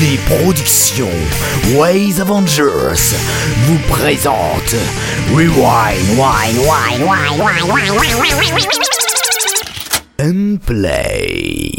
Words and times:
Les 0.00 0.18
productions 0.26 1.08
Ways 1.74 2.20
Avengers 2.20 3.14
vous 3.64 3.78
présentent 3.88 4.76
Rewind, 5.34 6.18
Wine, 6.18 6.58
Wine, 6.58 7.02
Wine, 7.02 7.38
Wine, 7.38 7.62
Wine, 7.70 7.98
Wine, 7.98 8.52
Wine, 8.52 8.68
and 10.18 10.58
Play. 10.66 11.72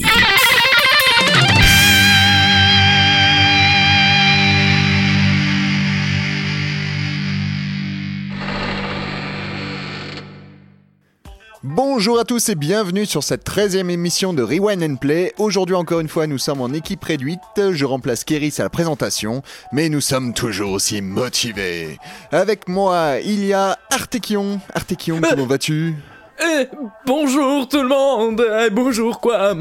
Bonjour 11.63 12.19
à 12.19 12.23
tous 12.23 12.49
et 12.49 12.55
bienvenue 12.55 13.05
sur 13.05 13.23
cette 13.23 13.43
13e 13.47 13.89
émission 13.89 14.31
de 14.33 14.43
Rewind 14.43 14.83
and 14.83 14.95
Play. 14.97 15.33
Aujourd'hui 15.37 15.75
encore 15.75 15.99
une 15.99 16.07
fois 16.07 16.27
nous 16.27 16.37
sommes 16.37 16.61
en 16.61 16.71
équipe 16.71 17.03
réduite, 17.03 17.39
je 17.71 17.83
remplace 17.85 18.23
Kéris 18.23 18.53
à 18.59 18.63
la 18.63 18.69
présentation, 18.69 19.41
mais 19.71 19.89
nous 19.89 20.01
sommes 20.01 20.33
toujours 20.33 20.71
aussi 20.71 21.01
motivés. 21.01 21.97
Avec 22.31 22.67
moi 22.67 23.15
il 23.25 23.43
y 23.43 23.53
a 23.53 23.77
Artekion. 23.89 24.59
Artekion, 24.75 25.19
comment 25.21 25.47
vas-tu? 25.47 25.95
Eh, 26.39 26.67
bonjour 27.07 27.67
tout 27.67 27.81
le 27.81 27.89
monde 27.89 28.45
Eh, 28.63 28.69
Bonjour 28.69 29.19
quoi 29.19 29.55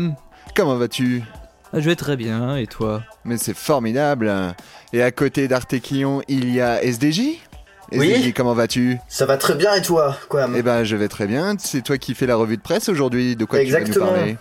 Comment 0.55 0.77
vas-tu? 0.77 1.23
Je 1.73 1.81
vais 1.81 1.97
très 1.97 2.17
bien, 2.17 2.57
et 2.57 2.67
toi? 2.67 3.03
Mais 3.25 3.39
c'est 3.39 3.57
formidable. 3.57 4.33
Et 4.93 5.03
à 5.03 5.11
côté 5.11 5.49
d'Artekion 5.49 6.21
il 6.29 6.53
y 6.55 6.61
a 6.61 6.83
SDJ 6.83 7.41
Oui. 7.93 8.11
SDJ, 8.13 8.33
comment 8.35 8.55
vas-tu? 8.55 8.99
Ça 9.09 9.27
va 9.27 9.37
très 9.37 9.55
bien 9.55 9.75
et 9.75 9.83
toi 9.83 10.17
quoi 10.29 10.49
Eh 10.57 10.63
ben 10.63 10.83
je 10.85 10.97
vais 10.97 11.09
très 11.09 11.27
bien, 11.27 11.55
c'est 11.59 11.83
toi 11.83 11.99
qui 11.99 12.15
fais 12.15 12.27
la 12.27 12.37
revue 12.37 12.57
de 12.57 12.63
presse 12.63 12.89
aujourd'hui, 12.89 13.37
de 13.37 13.45
quoi 13.45 13.59
tu 13.61 13.65
Exactement. 13.67 14.07
vas 14.07 14.11
nous 14.13 14.17
parler? 14.17 14.37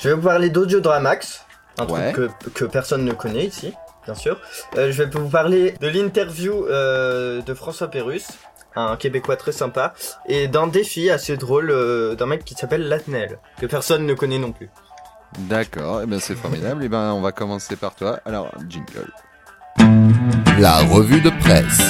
Je 0.00 0.08
vais 0.08 0.14
vous 0.14 0.22
parler 0.22 0.50
d'Audiodramax, 0.50 1.44
un 1.78 1.86
Ouais. 1.86 2.12
truc 2.12 2.30
que, 2.44 2.50
que 2.50 2.64
personne 2.64 3.04
ne 3.04 3.12
connaît 3.12 3.44
ici, 3.46 3.72
bien 4.04 4.14
sûr. 4.14 4.40
Euh, 4.76 4.90
je 4.90 5.02
vais 5.02 5.10
vous 5.10 5.28
parler 5.28 5.74
de 5.80 5.88
l'interview 5.88 6.66
euh, 6.66 7.40
de 7.42 7.54
François 7.54 7.88
Pérus, 7.88 8.26
un 8.76 8.96
Québécois 8.96 9.36
très 9.36 9.52
sympa, 9.52 9.94
et 10.26 10.48
d'un 10.48 10.66
défi 10.66 11.10
assez 11.10 11.36
drôle 11.36 11.70
euh, 11.70 12.16
d'un 12.16 12.26
mec 12.26 12.44
qui 12.44 12.54
s'appelle 12.54 12.88
Latnel, 12.88 13.38
que 13.60 13.66
personne 13.66 14.04
ne 14.04 14.14
connaît 14.14 14.38
non 14.40 14.50
plus. 14.52 14.68
D'accord, 15.38 16.00
eh 16.02 16.06
ben 16.06 16.18
c'est 16.20 16.34
formidable. 16.36 16.82
Eh 16.84 16.88
ben 16.88 17.12
on 17.12 17.20
va 17.20 17.30
commencer 17.32 17.76
par 17.76 17.94
toi. 17.94 18.18
Alors, 18.24 18.50
jingle. 18.68 19.10
La 20.58 20.78
revue 20.78 21.20
de 21.20 21.30
presse. 21.30 21.80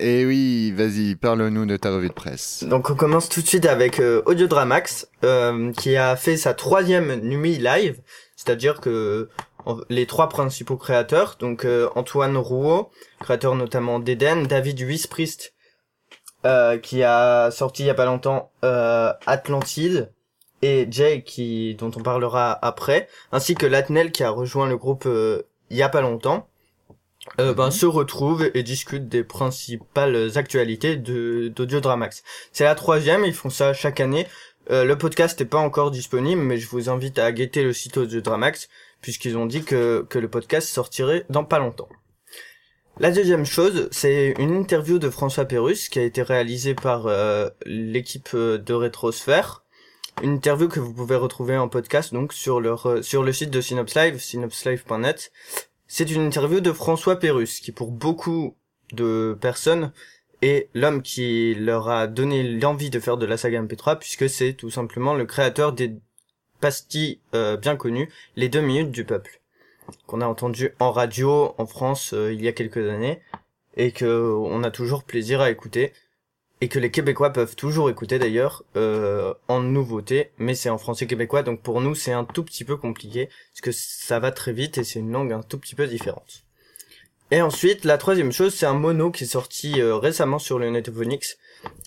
Eh 0.00 0.24
oui, 0.24 0.70
vas-y, 0.70 1.16
parle-nous 1.16 1.66
de 1.66 1.76
ta 1.76 1.90
revue 1.90 2.08
de 2.08 2.14
presse. 2.14 2.62
Donc 2.62 2.88
on 2.88 2.94
commence 2.94 3.28
tout 3.28 3.42
de 3.42 3.46
suite 3.48 3.66
avec 3.66 3.98
euh, 3.98 4.22
Audiodramax, 4.26 5.08
euh, 5.24 5.72
qui 5.72 5.96
a 5.96 6.14
fait 6.14 6.36
sa 6.36 6.54
troisième 6.54 7.16
nuit 7.16 7.58
live, 7.58 8.00
c'est-à-dire 8.36 8.80
que 8.80 9.28
les 9.88 10.06
trois 10.06 10.28
principaux 10.28 10.76
créateurs, 10.76 11.36
donc 11.40 11.64
euh, 11.64 11.88
Antoine 11.96 12.36
Rouault, 12.36 12.90
créateur 13.18 13.56
notamment 13.56 13.98
d'Eden, 13.98 14.46
David 14.46 14.78
Huisprist, 14.78 15.52
euh, 16.46 16.78
qui 16.78 17.02
a 17.02 17.50
sorti 17.50 17.82
il 17.82 17.86
y 17.86 17.90
a 17.90 17.94
pas 17.94 18.06
longtemps 18.06 18.52
Atlantide, 18.62 20.12
et 20.62 20.86
Jay, 20.90 21.22
qui 21.24 21.74
dont 21.74 21.90
on 21.96 22.02
parlera 22.02 22.56
après, 22.64 23.08
ainsi 23.32 23.56
que 23.56 23.66
Latnel, 23.66 24.12
qui 24.12 24.22
a 24.22 24.30
rejoint 24.30 24.68
le 24.68 24.76
groupe 24.76 25.08
il 25.70 25.76
y 25.76 25.82
a 25.82 25.88
pas 25.88 26.00
longtemps 26.00 26.47
euh, 27.40 27.54
ben, 27.54 27.70
se 27.70 27.86
retrouvent 27.86 28.50
et 28.54 28.62
discutent 28.62 29.08
des 29.08 29.24
principales 29.24 30.30
actualités 30.36 30.96
de 30.96 31.48
d'Audiodramax. 31.48 32.22
C'est 32.52 32.64
la 32.64 32.74
troisième, 32.74 33.24
ils 33.24 33.34
font 33.34 33.50
ça 33.50 33.72
chaque 33.72 34.00
année. 34.00 34.26
Euh, 34.70 34.84
le 34.84 34.98
podcast 34.98 35.38
n'est 35.40 35.46
pas 35.46 35.58
encore 35.58 35.90
disponible, 35.90 36.42
mais 36.42 36.58
je 36.58 36.68
vous 36.68 36.90
invite 36.90 37.18
à 37.18 37.32
guetter 37.32 37.62
le 37.62 37.72
site 37.72 37.96
Audiodramax, 37.96 38.68
puisqu'ils 39.00 39.36
ont 39.36 39.46
dit 39.46 39.62
que, 39.62 40.04
que 40.08 40.18
le 40.18 40.28
podcast 40.28 40.68
sortirait 40.68 41.24
dans 41.30 41.44
pas 41.44 41.58
longtemps. 41.58 41.88
La 42.98 43.12
deuxième 43.12 43.46
chose, 43.46 43.88
c'est 43.92 44.34
une 44.38 44.54
interview 44.54 44.98
de 44.98 45.08
François 45.08 45.44
Pérus 45.44 45.88
qui 45.88 46.00
a 46.00 46.02
été 46.02 46.20
réalisée 46.22 46.74
par 46.74 47.06
euh, 47.06 47.48
l'équipe 47.64 48.34
de 48.34 48.74
Rétrosphère. 48.74 49.62
Une 50.20 50.34
interview 50.34 50.66
que 50.66 50.80
vous 50.80 50.92
pouvez 50.92 51.14
retrouver 51.14 51.56
en 51.56 51.68
podcast 51.68 52.12
donc 52.12 52.32
sur 52.32 52.60
leur 52.60 53.04
sur 53.04 53.22
le 53.22 53.32
site 53.32 53.50
de 53.50 53.60
Synops 53.60 53.94
Live, 53.94 54.18
synopslive.net. 54.18 55.30
C'est 55.90 56.10
une 56.10 56.26
interview 56.26 56.60
de 56.60 56.70
François 56.70 57.18
Pérus, 57.18 57.60
qui 57.60 57.72
pour 57.72 57.90
beaucoup 57.90 58.54
de 58.92 59.36
personnes 59.40 59.90
est 60.42 60.68
l'homme 60.74 61.00
qui 61.00 61.54
leur 61.54 61.88
a 61.88 62.06
donné 62.06 62.42
l'envie 62.42 62.90
de 62.90 63.00
faire 63.00 63.16
de 63.16 63.24
la 63.24 63.38
saga 63.38 63.62
MP3, 63.62 63.98
puisque 63.98 64.28
c'est 64.28 64.52
tout 64.52 64.70
simplement 64.70 65.14
le 65.14 65.24
créateur 65.24 65.72
des 65.72 65.96
pastilles 66.60 67.20
euh, 67.34 67.56
bien 67.56 67.74
connues, 67.74 68.10
les 68.36 68.50
deux 68.50 68.60
minutes 68.60 68.90
du 68.90 69.04
peuple, 69.04 69.40
qu'on 70.06 70.20
a 70.20 70.26
entendu 70.26 70.74
en 70.78 70.92
radio 70.92 71.54
en 71.56 71.66
France 71.66 72.12
euh, 72.12 72.34
il 72.34 72.42
y 72.42 72.48
a 72.48 72.52
quelques 72.52 72.86
années, 72.86 73.22
et 73.78 73.90
que 73.90 74.04
on 74.04 74.62
a 74.64 74.70
toujours 74.70 75.04
plaisir 75.04 75.40
à 75.40 75.50
écouter, 75.50 75.94
et 76.60 76.68
que 76.68 76.78
les 76.78 76.90
Québécois 76.90 77.32
peuvent 77.32 77.56
toujours 77.56 77.88
écouter 77.90 78.18
d'ailleurs 78.18 78.64
euh, 78.76 79.32
en 79.46 79.60
nouveauté, 79.60 80.32
mais 80.38 80.54
c'est 80.54 80.70
en 80.70 80.78
français 80.78 81.06
québécois, 81.06 81.42
donc 81.42 81.62
pour 81.62 81.80
nous 81.80 81.94
c'est 81.94 82.12
un 82.12 82.24
tout 82.24 82.44
petit 82.44 82.64
peu 82.64 82.76
compliqué, 82.76 83.28
parce 83.52 83.60
que 83.60 83.72
ça 83.72 84.18
va 84.18 84.32
très 84.32 84.52
vite 84.52 84.78
et 84.78 84.84
c'est 84.84 84.98
une 84.98 85.12
langue 85.12 85.32
un 85.32 85.42
tout 85.42 85.58
petit 85.58 85.74
peu 85.74 85.86
différente. 85.86 86.44
Et 87.30 87.42
ensuite, 87.42 87.84
la 87.84 87.98
troisième 87.98 88.32
chose, 88.32 88.54
c'est 88.54 88.66
un 88.66 88.74
mono 88.74 89.10
qui 89.10 89.24
est 89.24 89.26
sorti 89.26 89.80
euh, 89.80 89.96
récemment 89.96 90.38
sur 90.38 90.58
le 90.58 90.70
Netophonix. 90.70 91.36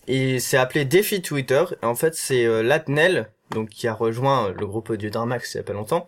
Et 0.07 0.39
c'est 0.39 0.57
appelé 0.57 0.85
Défi 0.85 1.21
Twitter. 1.21 1.63
Et 1.81 1.85
en 1.85 1.95
fait, 1.95 2.13
c'est 2.13 2.45
euh, 2.45 2.61
Latnel, 2.61 3.31
donc 3.49 3.69
qui 3.69 3.87
a 3.87 3.93
rejoint 3.93 4.49
euh, 4.49 4.53
le 4.53 4.67
groupe 4.67 4.91
Audio 4.91 5.09
Dramax 5.09 5.55
il 5.55 5.57
y 5.57 5.59
a 5.59 5.63
pas 5.63 5.73
longtemps, 5.73 6.05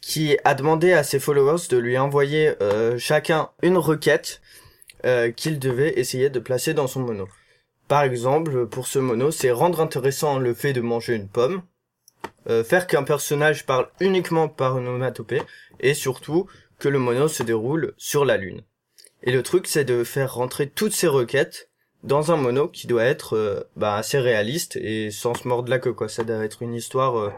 qui 0.00 0.38
a 0.44 0.54
demandé 0.54 0.94
à 0.94 1.02
ses 1.02 1.20
followers 1.20 1.68
de 1.68 1.76
lui 1.76 1.98
envoyer 1.98 2.54
chacun 2.96 3.50
une 3.62 3.76
requête 3.76 4.40
qu'il 5.36 5.58
devait 5.58 5.98
essayer 5.98 6.30
de 6.30 6.38
placer 6.38 6.72
dans 6.72 6.86
son 6.86 7.00
mono. 7.00 7.28
Par 7.90 8.04
exemple, 8.04 8.68
pour 8.68 8.86
ce 8.86 9.00
mono, 9.00 9.32
c'est 9.32 9.50
rendre 9.50 9.80
intéressant 9.80 10.38
le 10.38 10.54
fait 10.54 10.72
de 10.72 10.80
manger 10.80 11.16
une 11.16 11.26
pomme, 11.26 11.62
euh, 12.48 12.62
faire 12.62 12.86
qu'un 12.86 13.02
personnage 13.02 13.66
parle 13.66 13.88
uniquement 13.98 14.46
par 14.46 14.76
onomatopée, 14.76 15.42
et 15.80 15.94
surtout 15.94 16.46
que 16.78 16.88
le 16.88 17.00
mono 17.00 17.26
se 17.26 17.42
déroule 17.42 17.94
sur 17.96 18.24
la 18.24 18.36
lune. 18.36 18.62
Et 19.24 19.32
le 19.32 19.42
truc, 19.42 19.66
c'est 19.66 19.82
de 19.84 20.04
faire 20.04 20.34
rentrer 20.34 20.70
toutes 20.70 20.92
ces 20.92 21.08
requêtes 21.08 21.68
dans 22.04 22.30
un 22.30 22.36
mono 22.36 22.68
qui 22.68 22.86
doit 22.86 23.02
être 23.02 23.36
euh, 23.36 23.64
bah, 23.74 23.96
assez 23.96 24.20
réaliste 24.20 24.76
et 24.76 25.10
sans 25.10 25.34
se 25.34 25.48
mordre 25.48 25.68
la 25.68 25.80
queue, 25.80 25.92
quoi. 25.92 26.08
Ça 26.08 26.22
doit 26.22 26.44
être 26.44 26.62
une 26.62 26.74
histoire 26.74 27.32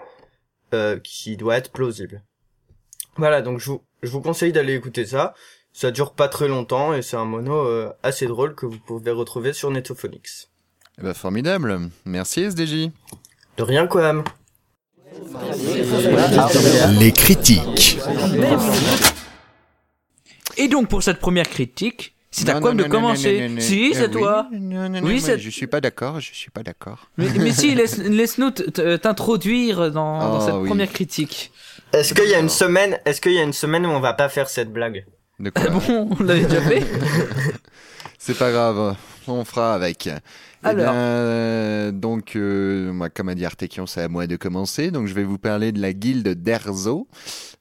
euh, 0.75 0.99
qui 0.99 1.39
doit 1.39 1.57
être 1.57 1.73
plausible. 1.73 2.23
Voilà, 3.17 3.41
donc 3.41 3.59
je 3.59 3.71
vous 4.03 4.21
conseille 4.21 4.53
d'aller 4.53 4.75
écouter 4.75 5.07
ça. 5.07 5.33
Ça 5.73 5.91
dure 5.91 6.13
pas 6.13 6.29
très 6.29 6.49
longtemps 6.49 6.93
et 6.95 7.03
c'est 7.03 7.17
un 7.17 7.25
mono 7.25 7.55
euh, 7.55 7.91
assez 8.03 8.27
drôle 8.27 8.55
que 8.55 8.67
vous 8.67 8.79
pouvez 8.79 9.11
retrouver 9.11 9.53
sur 9.53 9.71
Netophonix. 9.71 10.49
Eh 10.99 11.03
ben 11.03 11.15
formidable. 11.15 11.81
Merci 12.05 12.43
SDJ. 12.43 12.91
De 13.57 13.63
rien, 13.63 13.87
quoi. 13.87 14.23
Les 16.99 17.13
critiques. 17.13 17.99
Et 20.59 20.69
donc 20.69 20.89
pour 20.89 21.03
cette 21.03 21.19
première 21.19 21.49
critique, 21.49 22.15
c'est 22.31 22.49
à 22.49 22.61
quoi 22.61 22.75
de 22.75 22.85
commencer 22.85 23.51
Si, 23.59 23.93
c'est 23.95 24.11
toi 24.11 24.49
Oui, 25.03 25.23
Je 25.39 25.51
suis 25.51 25.67
pas 25.67 25.81
d'accord, 25.81 26.21
je 26.21 26.33
suis 26.35 26.51
pas 26.51 26.63
d'accord. 26.63 27.09
mais, 27.17 27.53
si, 27.53 27.75
laisse- 27.75 27.99
laisse-nous 27.99 28.51
t'introduire 28.51 29.91
dans, 29.91 30.37
Oh, 30.39 30.41
cette 30.41 30.65
première 30.67 30.91
critique. 30.93 31.53
Est-ce 31.93 32.15
qu'il 32.15 32.29
y 32.29 32.35
a 32.35 32.39
une 32.39 32.49
semaine, 32.49 32.99
est-ce 33.05 33.21
qu'il 33.21 33.33
y 33.33 33.39
a 33.39 33.43
une 33.43 33.53
semaine 33.53 33.85
où 33.87 33.91
on 33.91 34.01
va 34.01 34.15
pas 34.15 34.29
faire 34.29 34.49
cette 34.49 34.73
blague? 34.73 35.05
De 35.43 35.51
quoi 35.51 35.69
bon, 35.71 36.09
on 36.19 36.23
l'avait 36.23 36.45
déjà 36.45 36.63
fait 36.63 36.87
C'est 38.19 38.39
pas 38.39 38.53
grave, 38.53 38.97
on 39.27 39.45
fera 39.45 39.75
avec. 39.75 40.07
Eh 40.07 40.13
Alors. 40.63 40.93
bien, 40.93 40.95
euh, 40.95 41.91
donc, 41.91 42.37
euh, 42.37 42.93
moi, 42.93 43.11
comme 43.11 43.29
a 43.29 43.35
dit 43.35 43.45
Artekion, 43.45 43.89
c'est 43.89 44.03
à 44.03 44.09
moi 44.09 44.29
de 44.29 44.37
commencer. 44.37 44.93
Donc, 44.93 45.09
je 45.09 45.15
vais 45.15 45.25
vous 45.25 45.39
parler 45.39 45.73
de 45.73 45.81
la 45.81 45.93
guilde 45.93 46.29
d'Erzo. 46.29 47.09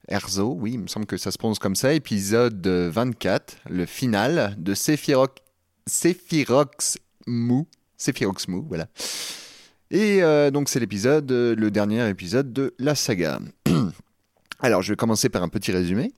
Erzo, 0.06 0.56
oui, 0.56 0.74
il 0.74 0.78
me 0.78 0.86
semble 0.86 1.06
que 1.06 1.16
ça 1.16 1.32
se 1.32 1.38
prononce 1.38 1.58
comme 1.58 1.74
ça. 1.74 1.92
Épisode 1.92 2.64
euh, 2.68 2.88
24, 2.92 3.56
le 3.68 3.86
final 3.86 4.54
de 4.58 4.74
Sephiroth, 4.74 5.38
Sephirox 5.88 6.98
Mou. 7.26 7.66
Sephirox 7.96 8.46
Mou, 8.46 8.64
voilà. 8.68 8.86
Et 9.90 10.22
euh, 10.22 10.52
donc, 10.52 10.68
c'est 10.68 10.78
l'épisode, 10.78 11.32
le 11.32 11.70
dernier 11.72 12.08
épisode 12.08 12.52
de 12.52 12.74
la 12.78 12.94
saga. 12.94 13.40
Alors, 14.60 14.82
je 14.82 14.92
vais 14.92 14.96
commencer 14.96 15.28
par 15.28 15.42
un 15.42 15.48
petit 15.48 15.72
résumé. 15.72 16.12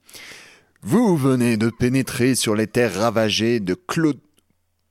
Vous 0.86 1.16
venez 1.16 1.56
de 1.56 1.70
pénétrer 1.70 2.34
sur 2.34 2.54
les 2.54 2.66
terres 2.66 2.94
ravagées 2.94 3.58
de 3.58 3.74
Claude. 3.74 4.18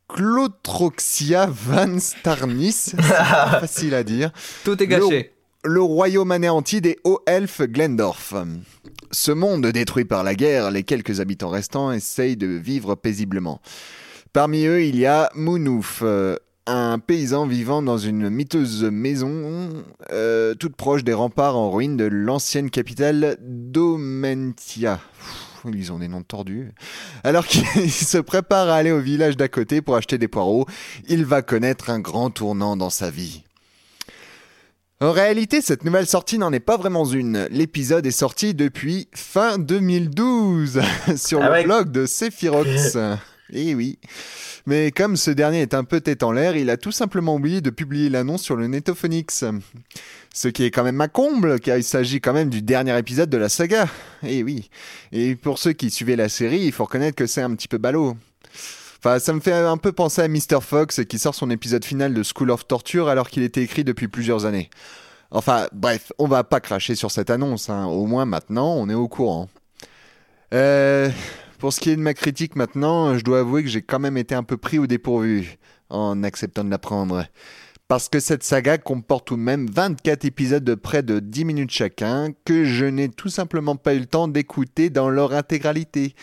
Clotroxia 0.09 1.47
Van 1.47 1.97
Starnis, 1.99 2.93
facile 2.99 3.93
à 3.95 4.03
dire, 4.03 4.31
Tout 4.63 4.81
est 4.81 4.87
gâché. 4.87 5.31
le 5.63 5.81
royaume 5.81 6.31
anéanti 6.31 6.81
des 6.81 6.97
hauts-elfes 7.03 7.61
Glendorf. 7.61 8.33
Ce 9.11 9.31
monde 9.31 9.65
détruit 9.67 10.05
par 10.05 10.23
la 10.23 10.35
guerre, 10.35 10.71
les 10.71 10.83
quelques 10.83 11.19
habitants 11.19 11.49
restants 11.49 11.91
essayent 11.91 12.37
de 12.37 12.47
vivre 12.47 12.95
paisiblement. 12.95 13.61
Parmi 14.33 14.65
eux, 14.65 14.83
il 14.83 14.99
y 14.99 15.05
a 15.05 15.31
Mounouf, 15.35 16.01
euh, 16.03 16.35
un 16.67 16.99
paysan 16.99 17.47
vivant 17.47 17.81
dans 17.81 17.97
une 17.97 18.29
miteuse 18.29 18.83
maison 18.83 19.69
euh, 20.11 20.53
toute 20.53 20.75
proche 20.75 21.03
des 21.03 21.13
remparts 21.13 21.57
en 21.57 21.71
ruine 21.71 21.97
de 21.97 22.05
l'ancienne 22.05 22.69
capitale 22.69 23.37
d'Omentia. 23.41 24.99
Ils 25.73 25.91
ont 25.91 25.99
des 25.99 26.07
noms 26.07 26.23
tordus. 26.23 26.71
Alors 27.23 27.45
qu'il 27.47 27.65
se 27.91 28.17
prépare 28.17 28.69
à 28.69 28.75
aller 28.75 28.91
au 28.91 28.99
village 28.99 29.37
d'à 29.37 29.47
côté 29.47 29.81
pour 29.81 29.95
acheter 29.95 30.17
des 30.17 30.27
poireaux, 30.27 30.65
il 31.07 31.25
va 31.25 31.41
connaître 31.41 31.89
un 31.89 31.99
grand 31.99 32.29
tournant 32.29 32.75
dans 32.77 32.89
sa 32.89 33.09
vie. 33.09 33.43
En 35.01 35.11
réalité, 35.11 35.59
cette 35.59 35.83
nouvelle 35.83 36.07
sortie 36.07 36.37
n'en 36.37 36.53
est 36.53 36.61
pas 36.61 36.77
vraiment 36.77 37.03
une. 37.03 37.47
L'épisode 37.51 38.05
est 38.05 38.11
sorti 38.11 38.53
depuis 38.53 39.09
fin 39.13 39.57
2012 39.57 40.81
sur 41.17 41.41
Ah 41.41 41.47
le 41.47 41.51
ouais. 41.51 41.63
blog 41.65 41.91
de 41.91 42.05
Sephirox. 42.05 42.95
Eh 43.53 43.75
oui. 43.75 43.99
Mais 44.65 44.91
comme 44.91 45.15
ce 45.15 45.29
dernier 45.29 45.61
est 45.61 45.73
un 45.73 45.83
peu 45.83 46.01
tête 46.01 46.23
en 46.23 46.31
l'air, 46.31 46.55
il 46.55 46.69
a 46.69 46.77
tout 46.77 46.91
simplement 46.91 47.35
oublié 47.35 47.61
de 47.61 47.69
publier 47.69 48.09
l'annonce 48.09 48.41
sur 48.41 48.55
le 48.55 48.67
Netophonix. 48.67 49.45
Ce 50.33 50.47
qui 50.47 50.63
est 50.63 50.71
quand 50.71 50.83
même 50.83 51.01
un 51.01 51.07
comble, 51.07 51.59
car 51.59 51.77
il 51.77 51.83
s'agit 51.83 52.19
quand 52.19 52.33
même 52.33 52.49
du 52.49 52.61
dernier 52.61 52.97
épisode 52.97 53.29
de 53.29 53.37
la 53.37 53.49
saga. 53.49 53.87
Eh 54.23 54.41
oui. 54.41 54.69
Et 55.11 55.35
pour 55.35 55.59
ceux 55.59 55.73
qui 55.73 55.91
suivaient 55.91 56.15
la 56.15 56.29
série, 56.29 56.61
il 56.61 56.71
faut 56.71 56.85
reconnaître 56.85 57.15
que 57.15 57.27
c'est 57.27 57.41
un 57.41 57.53
petit 57.53 57.67
peu 57.67 57.77
ballot. 57.77 58.15
Enfin, 58.99 59.19
ça 59.19 59.33
me 59.33 59.41
fait 59.41 59.53
un 59.53 59.77
peu 59.77 59.91
penser 59.91 60.21
à 60.21 60.27
Mr. 60.27 60.61
Fox 60.61 61.01
qui 61.07 61.19
sort 61.19 61.35
son 61.35 61.51
épisode 61.51 61.83
final 61.83 62.13
de 62.13 62.23
School 62.23 62.49
of 62.49 62.65
Torture 62.65 63.09
alors 63.09 63.29
qu'il 63.29 63.43
était 63.43 63.61
écrit 63.61 63.83
depuis 63.83 64.07
plusieurs 64.07 64.45
années. 64.45 64.69
Enfin, 65.29 65.67
bref, 65.73 66.13
on 66.19 66.27
va 66.27 66.43
pas 66.43 66.61
cracher 66.61 66.95
sur 66.95 67.11
cette 67.11 67.29
annonce, 67.29 67.69
hein. 67.69 67.85
au 67.85 68.05
moins 68.05 68.25
maintenant 68.25 68.75
on 68.75 68.87
est 68.87 68.93
au 68.93 69.07
courant. 69.07 69.49
Euh, 70.53 71.09
pour 71.63 71.71
ce 71.71 71.79
qui 71.79 71.91
est 71.91 71.95
de 71.95 72.01
ma 72.01 72.13
critique 72.13 72.57
maintenant, 72.57 73.17
je 73.17 73.23
dois 73.23 73.39
avouer 73.39 73.63
que 73.63 73.69
j'ai 73.69 73.81
quand 73.81 73.97
même 73.97 74.17
été 74.17 74.35
un 74.35 74.43
peu 74.43 74.57
pris 74.57 74.79
au 74.79 74.85
dépourvu 74.85 75.55
en 75.89 76.21
acceptant 76.21 76.65
de 76.65 76.69
la 76.69 76.77
prendre. 76.77 77.23
Parce 77.87 78.09
que 78.09 78.19
cette 78.19 78.43
saga 78.43 78.77
comporte 78.77 79.27
tout 79.27 79.37
de 79.37 79.41
même 79.41 79.67
24 79.73 80.25
épisodes 80.25 80.65
de 80.65 80.75
près 80.75 81.03
de 81.03 81.21
10 81.21 81.45
minutes 81.45 81.71
chacun 81.71 82.33
que 82.43 82.65
je 82.65 82.83
n'ai 82.83 83.07
tout 83.07 83.29
simplement 83.29 83.77
pas 83.77 83.93
eu 83.93 83.99
le 83.99 84.07
temps 84.07 84.27
d'écouter 84.27 84.89
dans 84.89 85.09
leur 85.09 85.31
intégralité. 85.33 86.15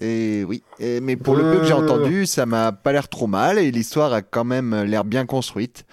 Et 0.00 0.44
oui, 0.48 0.62
et- 0.78 1.02
mais 1.02 1.16
pour 1.16 1.36
le 1.36 1.42
peu 1.52 1.58
que 1.60 1.66
j'ai 1.66 1.74
Euh. 1.74 1.76
entendu, 1.76 2.24
ça 2.24 2.46
m'a 2.46 2.72
pas 2.72 2.92
l'air 2.92 3.10
trop 3.10 3.26
mal 3.26 3.58
et 3.58 3.70
l'histoire 3.70 4.14
a 4.14 4.22
quand 4.22 4.44
même 4.46 4.74
l'air 4.84 5.04
bien 5.04 5.26
construite. 5.26 5.84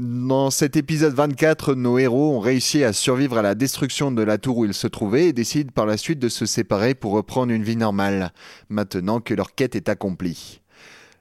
Dans 0.00 0.48
cet 0.48 0.78
épisode 0.78 1.12
24, 1.12 1.74
nos 1.74 1.98
héros 1.98 2.34
ont 2.34 2.40
réussi 2.40 2.84
à 2.84 2.94
survivre 2.94 3.36
à 3.36 3.42
la 3.42 3.54
destruction 3.54 4.10
de 4.10 4.22
la 4.22 4.38
tour 4.38 4.56
où 4.56 4.64
ils 4.64 4.72
se 4.72 4.86
trouvaient 4.86 5.26
et 5.26 5.34
décident 5.34 5.72
par 5.74 5.84
la 5.84 5.98
suite 5.98 6.18
de 6.18 6.30
se 6.30 6.46
séparer 6.46 6.94
pour 6.94 7.12
reprendre 7.12 7.52
une 7.52 7.62
vie 7.62 7.76
normale, 7.76 8.32
maintenant 8.70 9.20
que 9.20 9.34
leur 9.34 9.54
quête 9.54 9.76
est 9.76 9.90
accomplie. 9.90 10.62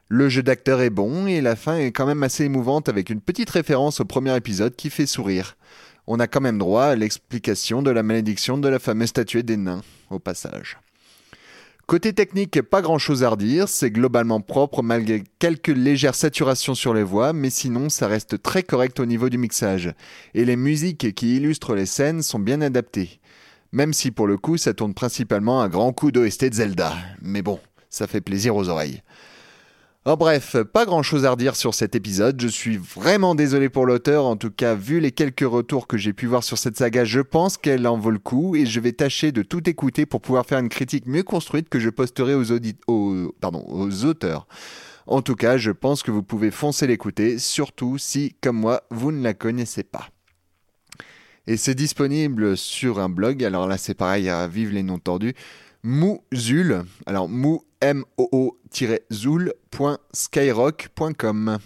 Le 0.07 0.29
jeu 0.29 0.43
d'acteur 0.43 0.79
est 0.79 0.91
bon 0.91 1.27
et 1.27 1.41
la 1.41 1.57
fin 1.57 1.75
est 1.75 1.91
quand 1.91 2.05
même 2.05 2.23
assez 2.23 2.45
émouvante 2.45 2.87
avec 2.87 3.09
une 3.09 3.19
petite 3.19 3.49
référence 3.49 3.99
au 3.99 4.05
premier 4.05 4.33
épisode 4.37 4.77
qui 4.77 4.89
fait 4.89 5.05
sourire. 5.05 5.57
On 6.07 6.21
a 6.21 6.27
quand 6.27 6.39
même 6.39 6.57
droit 6.57 6.85
à 6.85 6.95
l'explication 6.95 7.81
de 7.81 7.91
la 7.91 8.01
malédiction 8.01 8.57
de 8.57 8.69
la 8.69 8.79
fameuse 8.79 9.09
statuette 9.09 9.45
des 9.45 9.57
nains, 9.57 9.81
au 10.09 10.19
passage. 10.19 10.77
Côté 11.89 12.13
technique, 12.13 12.61
pas 12.61 12.83
grand 12.83 12.99
chose 12.99 13.23
à 13.23 13.29
redire, 13.29 13.67
c'est 13.67 13.89
globalement 13.89 14.41
propre 14.41 14.83
malgré 14.83 15.23
quelques 15.39 15.69
légères 15.69 16.13
saturations 16.13 16.75
sur 16.75 16.93
les 16.93 17.01
voix, 17.01 17.33
mais 17.33 17.49
sinon 17.49 17.89
ça 17.89 18.07
reste 18.07 18.43
très 18.43 18.61
correct 18.61 18.99
au 18.99 19.07
niveau 19.07 19.27
du 19.27 19.39
mixage. 19.39 19.91
Et 20.35 20.45
les 20.45 20.55
musiques 20.55 21.15
qui 21.15 21.37
illustrent 21.37 21.73
les 21.73 21.87
scènes 21.87 22.21
sont 22.21 22.37
bien 22.37 22.61
adaptées. 22.61 23.19
Même 23.71 23.93
si 23.93 24.11
pour 24.11 24.27
le 24.27 24.37
coup 24.37 24.55
ça 24.55 24.75
tourne 24.75 24.93
principalement 24.93 25.63
à 25.63 25.67
grands 25.67 25.91
coups 25.91 26.13
d'OST 26.13 26.49
de 26.49 26.53
Zelda. 26.53 26.93
Mais 27.23 27.41
bon, 27.41 27.59
ça 27.89 28.05
fait 28.05 28.21
plaisir 28.21 28.55
aux 28.55 28.69
oreilles. 28.69 29.01
En 30.05 30.15
bref, 30.15 30.55
pas 30.63 30.85
grand 30.85 31.03
chose 31.03 31.25
à 31.25 31.31
redire 31.31 31.57
sur 31.57 31.73
cet 31.73 31.93
épisode, 31.93 32.39
je 32.41 32.47
suis 32.47 32.77
vraiment 32.77 33.35
désolé 33.35 33.67
pour 33.67 33.85
l'auteur, 33.85 34.25
en 34.25 34.37
tout 34.37 34.49
cas 34.49 34.73
vu 34.73 35.01
les 35.01 35.11
quelques 35.11 35.41
retours 35.41 35.87
que 35.87 35.97
j'ai 35.97 36.13
pu 36.13 36.25
voir 36.25 36.41
sur 36.41 36.57
cette 36.57 36.77
saga, 36.77 37.03
je 37.03 37.19
pense 37.19 37.57
qu'elle 37.57 37.85
en 37.85 37.97
vaut 37.97 38.09
le 38.09 38.17
coup 38.17 38.55
et 38.55 38.65
je 38.65 38.79
vais 38.79 38.93
tâcher 38.93 39.33
de 39.33 39.41
tout 39.41 39.69
écouter 39.69 40.05
pour 40.05 40.21
pouvoir 40.21 40.45
faire 40.45 40.59
une 40.59 40.69
critique 40.69 41.05
mieux 41.05 41.23
construite 41.23 41.67
que 41.67 41.81
je 41.81 41.89
posterai 41.89 42.33
aux, 42.33 44.05
auteurs. 44.05 44.47
En 45.05 45.21
tout 45.21 45.35
cas, 45.35 45.57
je 45.57 45.71
pense 45.71 46.01
que 46.01 46.11
vous 46.11 46.23
pouvez 46.23 46.49
foncer 46.49 46.87
l'écouter, 46.87 47.37
surtout 47.37 47.97
si, 47.97 48.37
comme 48.41 48.57
moi, 48.57 48.83
vous 48.91 49.11
ne 49.11 49.21
la 49.21 49.33
connaissez 49.33 49.83
pas. 49.83 50.07
Et 51.45 51.57
c'est 51.57 51.75
disponible 51.75 52.55
sur 52.55 52.99
un 52.99 53.09
blog, 53.09 53.43
alors 53.43 53.67
là 53.67 53.77
c'est 53.77 53.95
pareil, 53.95 54.29
à 54.29 54.47
vive 54.47 54.71
les 54.71 54.83
noms 54.83 54.97
tordus, 54.97 55.33
Mouzul, 55.83 56.83
alors 57.05 57.27
mou 57.27 57.63
m 57.81 58.03
o 58.17 58.57
zoul.skyrock.com. 59.11 61.57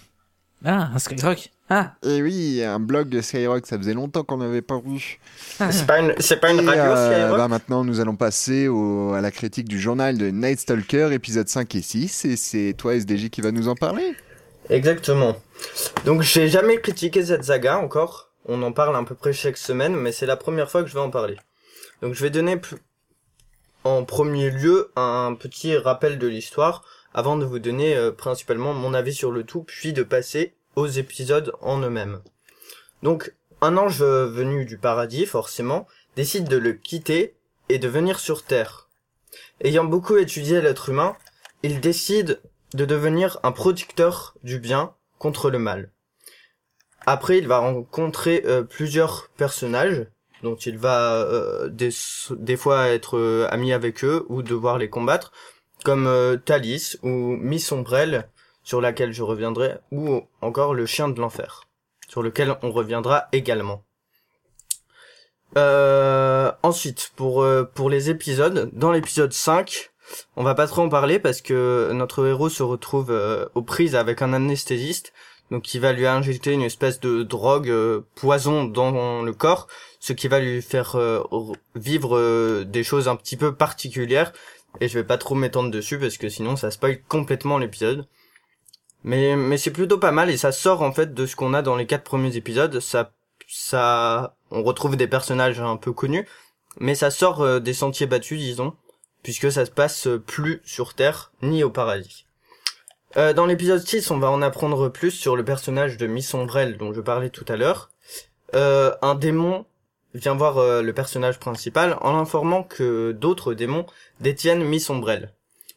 Ah, 0.66 0.90
un 0.94 1.00
Skyrock. 1.00 1.50
Ah, 1.70 1.94
Et 2.04 2.22
oui, 2.22 2.62
un 2.64 2.80
blog 2.80 3.10
de 3.10 3.22
Skyrock, 3.22 3.66
ça 3.66 3.78
faisait 3.78 3.94
longtemps 3.94 4.24
qu'on 4.24 4.38
n'avait 4.38 4.62
pas 4.62 4.80
vu. 4.80 5.20
ah. 5.60 5.72
C'est 5.72 5.86
pas 5.88 6.00
une, 6.00 6.14
c'est 6.20 6.40
pas 6.40 6.52
une 6.52 6.60
radio 6.68 6.84
euh, 6.84 7.14
Skyrock 7.24 7.38
bah, 7.38 7.48
maintenant, 7.48 7.84
nous 7.84 8.00
allons 8.00 8.16
passer 8.16 8.68
au- 8.68 9.14
à 9.14 9.22
la 9.22 9.32
critique 9.32 9.68
du 9.68 9.80
journal 9.80 10.18
de 10.18 10.28
Night 10.30 10.60
Stalker, 10.60 11.10
épisode 11.14 11.48
5 11.48 11.74
et 11.76 11.82
6, 11.82 12.26
et 12.26 12.36
c'est 12.36 12.74
toi, 12.78 12.96
SDJ, 12.96 13.30
qui 13.30 13.42
va 13.42 13.52
nous 13.52 13.68
en 13.70 13.76
parler. 13.76 14.14
Exactement. 14.70 15.36
Donc 16.06 16.22
j'ai 16.22 16.48
jamais 16.48 16.80
critiqué 16.80 17.26
cette 17.26 17.44
saga 17.46 17.78
encore. 17.78 18.30
On 18.46 18.62
en 18.62 18.72
parle 18.74 18.96
à 18.96 19.04
peu 19.04 19.16
près 19.16 19.34
chaque 19.34 19.58
semaine, 19.58 19.96
mais 19.96 20.12
c'est 20.12 20.26
la 20.26 20.36
première 20.38 20.70
fois 20.70 20.84
que 20.84 20.90
je 20.90 20.94
vais 20.94 21.00
en 21.00 21.10
parler. 21.10 21.38
Donc 22.02 22.14
je 22.14 22.22
vais 22.22 22.30
donner 22.30 22.58
plus- 22.58 22.78
en 23.84 24.04
premier 24.06 24.50
lieu 24.50 24.92
un 24.96 25.36
petit 25.36 25.78
rappel 25.78 26.18
de 26.18 26.28
l'histoire 26.28 26.84
avant 27.14 27.38
de 27.38 27.46
vous 27.46 27.60
donner 27.60 27.96
euh, 27.96 28.12
principalement 28.12 28.74
mon 28.74 28.94
avis 28.94 29.14
sur 29.14 29.32
le 29.32 29.44
tout, 29.44 29.64
puis 29.64 29.94
de 29.94 30.04
passer 30.04 30.56
aux 30.76 30.88
épisodes 30.88 31.54
en 31.62 31.80
eux-mêmes. 31.82 32.22
Donc 33.04 33.34
un 33.62 33.78
ange 33.78 34.02
venu 34.02 34.66
du 34.66 34.78
paradis, 34.78 35.26
forcément, 35.26 35.88
décide 36.16 36.48
de 36.48 36.58
le 36.58 36.74
quitter 36.74 37.36
et 37.70 37.80
de 37.80 37.88
venir 37.88 38.20
sur 38.20 38.44
Terre. 38.44 38.90
Ayant 39.62 39.86
beaucoup 39.86 40.18
étudié 40.18 40.62
l'être 40.62 40.90
humain, 40.90 41.16
il 41.64 41.80
décide 41.80 42.42
de 42.74 42.86
devenir 42.86 43.40
un 43.44 43.52
producteur 43.52 44.36
du 44.44 44.60
bien 44.60 44.94
contre 45.18 45.50
le 45.50 45.60
mal. 45.60 45.92
Après, 47.06 47.38
il 47.38 47.48
va 47.48 47.60
rencontrer 47.60 48.44
euh, 48.46 48.64
plusieurs 48.64 49.30
personnages 49.38 50.08
dont 50.44 50.56
il 50.56 50.78
va 50.78 51.14
euh, 51.14 51.70
des, 51.70 52.58
fois 52.58 52.90
être 52.90 53.18
euh, 53.18 53.48
ami 53.50 53.74
avec 53.74 54.04
eux 54.04 54.26
ou 54.30 54.44
devoir 54.44 54.78
les 54.78 54.90
combattre, 54.90 55.32
comme 55.84 56.06
euh, 56.06 56.38
Thalys 56.38 56.98
ou 57.02 57.10
Miss 57.10 57.72
Ombrelle, 57.72 58.30
sur 58.62 58.82
laquelle 58.82 59.14
je 59.14 59.24
reviendrai, 59.24 59.78
ou 59.92 60.22
encore 60.42 60.74
le 60.74 60.86
chien 60.86 61.10
de 61.10 61.20
l'enfer, 61.20 61.64
sur 62.08 62.22
lequel 62.22 62.56
on 62.62 62.72
reviendra 62.72 63.28
également. 63.32 63.84
Euh, 65.58 66.52
ensuite, 66.62 67.12
pour, 67.16 67.46
pour 67.74 67.90
les 67.90 68.10
épisodes, 68.10 68.70
dans 68.74 68.92
l'épisode 68.92 69.34
5, 69.34 69.92
on 70.36 70.44
va 70.44 70.56
pas 70.56 70.68
trop 70.68 70.82
en 70.82 70.90
parler 70.90 71.20
parce 71.20 71.42
que 71.42 71.92
notre 71.94 72.26
héros 72.26 72.50
se 72.50 72.64
retrouve 72.64 73.14
aux 73.54 73.62
prises 73.62 73.96
avec 73.96 74.22
un 74.22 74.34
anesthésiste, 74.34 75.14
donc 75.52 75.74
il 75.74 75.82
va 75.82 75.94
lui 75.94 76.08
injecter 76.08 76.52
une 76.52 76.62
espèce 76.62 77.00
de 77.00 77.24
drogue 77.24 77.70
euh, 77.70 78.02
poison 78.16 78.64
dans 78.64 79.22
le 79.22 79.34
corps, 79.34 79.68
ce 80.00 80.14
qui 80.14 80.28
va 80.28 80.40
lui 80.40 80.62
faire 80.62 80.96
euh, 80.96 81.22
vivre 81.76 82.18
euh, 82.18 82.64
des 82.66 82.84
choses 82.84 83.08
un 83.08 83.16
petit 83.16 83.38
peu 83.38 83.56
particulières. 83.56 84.34
Et 84.82 84.88
je 84.88 84.98
vais 84.98 85.04
pas 85.04 85.20
trop 85.20 85.36
m'étendre 85.36 85.70
dessus 85.70 86.00
parce 86.00 86.18
que 86.18 86.30
sinon 86.30 86.56
ça 86.56 86.72
spoil 86.72 87.02
complètement 87.08 87.60
l'épisode. 87.60 88.08
Mais 89.04 89.36
mais 89.36 89.58
c'est 89.58 89.72
plutôt 89.72 90.00
pas 90.00 90.12
mal 90.12 90.30
et 90.30 90.38
ça 90.38 90.52
sort 90.52 90.82
en 90.82 90.92
fait 90.92 91.14
de 91.14 91.26
ce 91.26 91.36
qu'on 91.36 91.54
a 91.54 91.62
dans 91.62 91.76
les 91.76 91.86
quatre 91.86 92.04
premiers 92.04 92.36
épisodes. 92.36 92.80
Ça 92.80 93.12
ça 93.48 94.36
on 94.50 94.64
retrouve 94.64 94.96
des 94.98 95.08
personnages 95.08 95.60
un 95.60 95.78
peu 95.78 95.94
connus, 95.94 96.28
mais 96.80 96.96
ça 96.96 97.12
sort 97.12 97.62
des 97.62 97.74
sentiers 97.74 98.08
battus 98.08 98.40
disons 98.40 98.74
puisque 99.22 99.52
ça 99.52 99.66
se 99.66 99.72
passe 99.72 100.08
plus 100.26 100.62
sur 100.66 100.96
Terre 100.96 101.32
ni 101.44 101.64
au 101.64 101.70
paradis. 101.70 102.26
Euh, 103.16 103.32
dans 103.32 103.46
l'épisode 103.46 103.86
6, 103.86 104.10
on 104.10 104.18
va 104.18 104.32
en 104.32 104.42
apprendre 104.42 104.90
plus 104.90 105.12
sur 105.12 105.36
le 105.36 105.46
personnage 105.46 105.98
de 105.98 106.08
Miss 106.08 106.34
Ombrelle 106.34 106.78
dont 106.78 106.94
je 106.94 107.02
parlais 107.02 107.30
tout 107.30 107.46
à 107.48 107.56
l'heure. 107.56 107.92
Euh, 108.56 108.92
un 109.04 109.14
démon 109.14 109.66
vient 110.16 110.34
voir 110.34 110.58
euh, 110.58 110.82
le 110.82 110.94
personnage 110.94 111.40
principal 111.40 111.96
en 112.02 112.14
l'informant 112.14 112.64
que 112.64 113.12
d'autres 113.12 113.54
démons 113.54 113.86
détiennent 114.20 114.64
Miss 114.64 114.90
Ombrelle. 114.90 115.32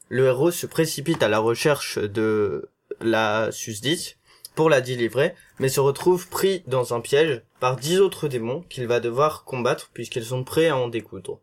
Le 0.09 0.27
héros 0.27 0.51
se 0.51 0.67
précipite 0.67 1.23
à 1.23 1.29
la 1.29 1.39
recherche 1.39 1.99
de 1.99 2.71
la 3.03 3.53
susdite 3.53 4.17
pour 4.55 4.71
la 4.71 4.81
délivrer, 4.81 5.35
mais 5.59 5.69
se 5.69 5.81
retrouve 5.81 6.29
pris 6.29 6.63
dans 6.67 6.95
un 6.95 7.01
piège 7.01 7.43
par 7.61 7.77
dix 7.77 8.01
autres 8.01 8.29
démons 8.29 8.65
qu'il 8.71 8.87
va 8.87 8.99
devoir 8.99 9.45
combattre 9.45 9.91
puisqu'ils 9.93 10.25
sont 10.25 10.43
prêts 10.43 10.69
à 10.69 10.77
en 10.79 10.89
découdre. 10.89 11.41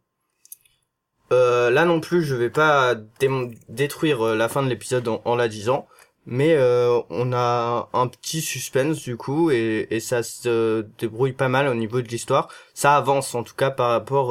Euh, 1.34 1.70
là 1.72 1.86
non 1.86 2.00
plus, 2.00 2.24
je 2.24 2.36
vais 2.36 2.50
pas 2.50 2.96
dé- 3.20 3.58
détruire 3.70 4.22
euh, 4.22 4.36
la 4.36 4.50
fin 4.50 4.62
de 4.62 4.70
l'épisode 4.70 5.08
en, 5.08 5.36
la 5.36 5.48
disant, 5.48 5.88
mais 6.26 6.54
euh, 6.56 7.00
on 7.10 7.34
a 7.34 7.90
un 7.94 8.08
petit 8.08 8.42
suspense 8.42 9.02
du 9.02 9.18
coup 9.18 9.50
et, 9.52 10.00
ça 10.00 10.22
se 10.22 10.86
débrouille 11.00 11.34
pas 11.34 11.50
mal 11.50 11.68
au 11.68 11.74
niveau 11.74 12.02
de 12.02 12.08
l'histoire. 12.08 12.50
Ça 12.74 12.96
avance 12.96 13.34
en 13.36 13.44
tout 13.44 13.56
cas 13.56 13.72
par 13.72 13.90
rapport 13.90 14.30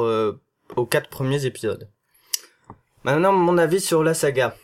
aux 0.75 0.85
quatre 0.85 1.09
premiers 1.09 1.45
épisodes. 1.45 1.89
Maintenant, 3.03 3.33
mon 3.33 3.57
avis 3.57 3.81
sur 3.81 4.03
la 4.03 4.13
saga. 4.13 4.55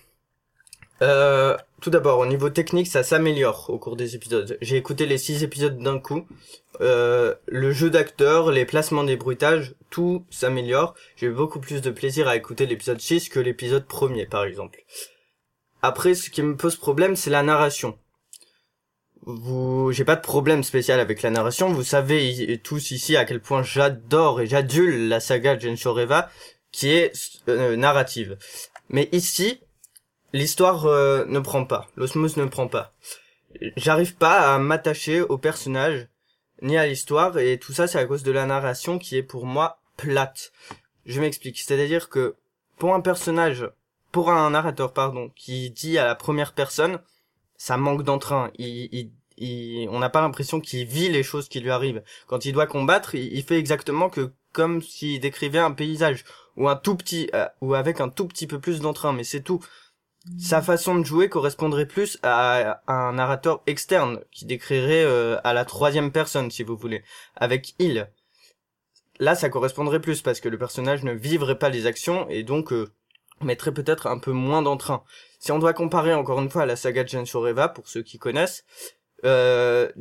Euh, 1.01 1.55
tout 1.81 1.89
d'abord, 1.89 2.19
au 2.19 2.25
niveau 2.25 2.49
technique, 2.49 2.87
ça 2.87 3.03
s'améliore 3.03 3.69
au 3.69 3.77
cours 3.77 3.95
des 3.95 4.15
épisodes. 4.15 4.57
J'ai 4.61 4.75
écouté 4.75 5.05
les 5.05 5.17
six 5.17 5.43
épisodes 5.43 5.77
d'un 5.77 5.99
coup. 5.99 6.27
Euh, 6.81 7.35
le 7.47 7.71
jeu 7.71 7.89
d'acteur, 7.89 8.51
les 8.51 8.65
placements 8.65 9.03
des 9.03 9.15
bruitages, 9.15 9.75
tout 9.89 10.25
s'améliore. 10.29 10.95
J'ai 11.15 11.27
eu 11.27 11.31
beaucoup 11.31 11.59
plus 11.59 11.81
de 11.81 11.89
plaisir 11.89 12.27
à 12.27 12.35
écouter 12.35 12.65
l'épisode 12.65 12.99
6 12.99 13.29
que 13.29 13.39
l'épisode 13.39 13.85
premier, 13.85 14.25
par 14.25 14.43
exemple. 14.43 14.83
Après, 15.81 16.13
ce 16.13 16.29
qui 16.29 16.41
me 16.41 16.57
pose 16.57 16.75
problème, 16.75 17.15
c'est 17.15 17.29
la 17.29 17.43
narration. 17.43 17.97
Vous, 19.25 19.91
j'ai 19.91 20.05
pas 20.05 20.15
de 20.15 20.21
problème 20.21 20.63
spécial 20.63 20.99
avec 20.99 21.21
la 21.21 21.29
narration. 21.29 21.71
Vous 21.71 21.83
savez 21.83 22.59
tous 22.63 22.91
ici 22.91 23.15
à 23.15 23.25
quel 23.25 23.39
point 23.39 23.63
j'adore 23.63 24.41
et 24.41 24.47
j'adule 24.47 25.07
la 25.07 25.19
saga 25.19 25.57
Gensho 25.57 25.93
Reva, 25.93 26.29
qui 26.71 26.89
est 26.89 27.13
euh, 27.47 27.75
narrative. 27.75 28.37
Mais 28.89 29.07
ici, 29.11 29.59
l'histoire 30.33 30.85
euh, 30.85 31.25
ne 31.25 31.39
prend 31.39 31.65
pas. 31.65 31.87
L'osmose 31.95 32.37
ne 32.37 32.45
prend 32.45 32.67
pas. 32.67 32.93
J'arrive 33.77 34.15
pas 34.15 34.53
à 34.53 34.59
m'attacher 34.59 35.21
au 35.21 35.37
personnage 35.37 36.07
ni 36.61 36.77
à 36.77 36.85
l'histoire 36.87 37.37
et 37.39 37.57
tout 37.57 37.73
ça 37.73 37.87
c'est 37.87 37.97
à 37.97 38.05
cause 38.05 38.23
de 38.23 38.31
la 38.31 38.45
narration 38.45 38.99
qui 38.99 39.17
est 39.17 39.23
pour 39.23 39.45
moi 39.45 39.79
plate. 39.97 40.51
Je 41.05 41.19
m'explique. 41.21 41.59
C'est-à-dire 41.59 42.09
que 42.09 42.35
pour 42.77 42.93
un 42.93 43.01
personnage, 43.01 43.69
pour 44.11 44.29
un 44.31 44.49
narrateur 44.51 44.93
pardon, 44.93 45.31
qui 45.35 45.69
dit 45.71 45.97
à 45.97 46.05
la 46.05 46.15
première 46.15 46.53
personne, 46.53 46.99
ça 47.57 47.77
manque 47.77 48.03
d'entrain. 48.03 48.51
Il, 48.57 48.89
il, 48.91 49.11
il- 49.37 49.89
on 49.89 49.99
n'a 49.99 50.09
pas 50.09 50.21
l'impression 50.21 50.59
qu'il 50.59 50.85
vit 50.85 51.09
les 51.09 51.23
choses 51.23 51.49
qui 51.49 51.59
lui 51.59 51.71
arrivent. 51.71 52.03
Quand 52.27 52.45
il 52.45 52.53
doit 52.53 52.67
combattre, 52.67 53.15
il, 53.15 53.43
fait 53.43 53.57
exactement 53.57 54.09
que 54.09 54.31
comme 54.53 54.81
s'il 54.81 55.19
décrivait 55.19 55.59
un 55.59 55.71
paysage 55.71 56.23
ou 56.57 56.67
un 56.69 56.75
tout 56.75 56.95
petit 56.95 57.29
euh, 57.33 57.47
ou 57.61 57.73
avec 57.75 58.01
un 58.01 58.09
tout 58.09 58.27
petit 58.27 58.47
peu 58.47 58.59
plus 58.59 58.79
d'entrain, 58.81 59.13
mais 59.13 59.23
c'est 59.23 59.41
tout. 59.41 59.63
Sa 60.37 60.61
façon 60.61 60.95
de 60.95 61.05
jouer 61.05 61.29
correspondrait 61.29 61.87
plus 61.87 62.19
à, 62.23 62.81
un 62.87 63.13
narrateur 63.13 63.61
externe 63.67 64.19
qui 64.31 64.45
décrirait 64.45 65.03
euh, 65.03 65.37
à 65.43 65.53
la 65.53 65.65
troisième 65.65 66.11
personne, 66.11 66.51
si 66.51 66.63
vous 66.63 66.77
voulez, 66.77 67.03
avec 67.35 67.73
il. 67.79 68.09
Là, 69.19 69.35
ça 69.35 69.49
correspondrait 69.49 69.99
plus 69.99 70.21
parce 70.21 70.39
que 70.39 70.49
le 70.49 70.57
personnage 70.57 71.03
ne 71.03 71.13
vivrait 71.13 71.57
pas 71.57 71.69
les 71.69 71.85
actions 71.85 72.29
et 72.29 72.43
donc 72.43 72.71
euh, 72.71 72.89
mettrait 73.41 73.73
peut-être 73.73 74.07
un 74.07 74.19
peu 74.19 74.31
moins 74.31 74.61
d'entrain. 74.61 75.03
Si 75.39 75.51
on 75.51 75.59
doit 75.59 75.73
comparer 75.73 76.13
encore 76.13 76.41
une 76.41 76.49
fois 76.49 76.63
à 76.63 76.65
la 76.65 76.75
saga 76.75 77.03
de 77.03 77.37
Reva, 77.37 77.69
pour 77.69 77.87
ceux 77.87 78.03
qui 78.03 78.19
connaissent, 78.19 78.65
euh, 79.25 79.91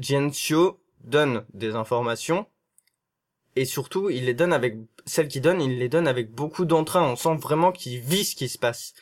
donne 1.05 1.45
des 1.55 1.75
informations 1.75 2.47
et 3.57 3.65
surtout 3.65 4.11
il 4.11 4.27
les 4.27 4.35
donne 4.35 4.53
avec 4.53 4.77
celles 5.05 5.29
qu'il 5.29 5.43
donne, 5.43 5.61
il 5.61 5.79
les 5.79 5.89
donne 5.89 6.07
avec 6.07 6.31
beaucoup 6.31 6.65
d'entrain. 6.65 7.03
On 7.03 7.17
sent 7.17 7.37
vraiment 7.37 7.73
qu'il 7.73 8.01
vit 8.01 8.25
ce 8.25 8.37
qui 8.37 8.49
se 8.49 8.59
passe. 8.59 8.95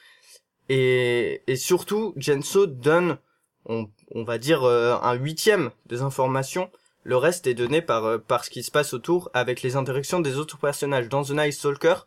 Et, 0.68 1.42
et 1.46 1.56
surtout, 1.56 2.12
Genso 2.16 2.66
donne, 2.66 3.18
on, 3.66 3.88
on 4.14 4.24
va 4.24 4.38
dire, 4.38 4.64
euh, 4.64 4.96
un 5.02 5.14
huitième 5.14 5.70
des 5.86 6.02
informations. 6.02 6.70
Le 7.04 7.16
reste 7.16 7.46
est 7.46 7.54
donné 7.54 7.82
par, 7.82 8.04
euh, 8.04 8.18
par 8.18 8.44
ce 8.44 8.50
qui 8.50 8.62
se 8.62 8.70
passe 8.70 8.92
autour 8.92 9.30
avec 9.32 9.62
les 9.62 9.76
interactions 9.76 10.20
des 10.20 10.38
autres 10.38 10.58
personnages. 10.58 11.08
Dans 11.08 11.22
The 11.22 11.30
Night 11.30 11.52
Stalker, 11.52 12.06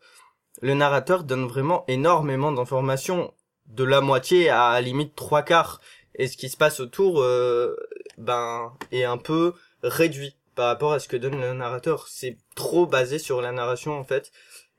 le 0.62 0.74
narrateur 0.74 1.24
donne 1.24 1.48
vraiment 1.48 1.86
énormément 1.88 2.52
d'informations, 2.52 3.34
de 3.68 3.86
la 3.86 4.02
moitié 4.02 4.50
à, 4.50 4.68
à 4.68 4.82
limite 4.82 5.16
trois 5.16 5.42
quarts. 5.42 5.80
Et 6.16 6.28
ce 6.28 6.36
qui 6.36 6.50
se 6.50 6.58
passe 6.58 6.82
autour, 6.82 7.22
euh, 7.22 7.78
ben, 8.18 8.74
est 8.92 9.06
un 9.06 9.18
peu 9.18 9.54
réduit 9.84 10.36
par 10.56 10.68
rapport 10.68 10.92
à 10.92 11.00
ce 11.00 11.08
que 11.08 11.16
donne 11.16 11.40
le 11.40 11.54
narrateur. 11.54 12.10
C'est 12.10 12.38
trop 12.56 12.86
basé 12.86 13.20
sur 13.20 13.42
la 13.42 13.54
narration, 13.54 13.98
en 13.98 14.04
fait. 14.04 14.34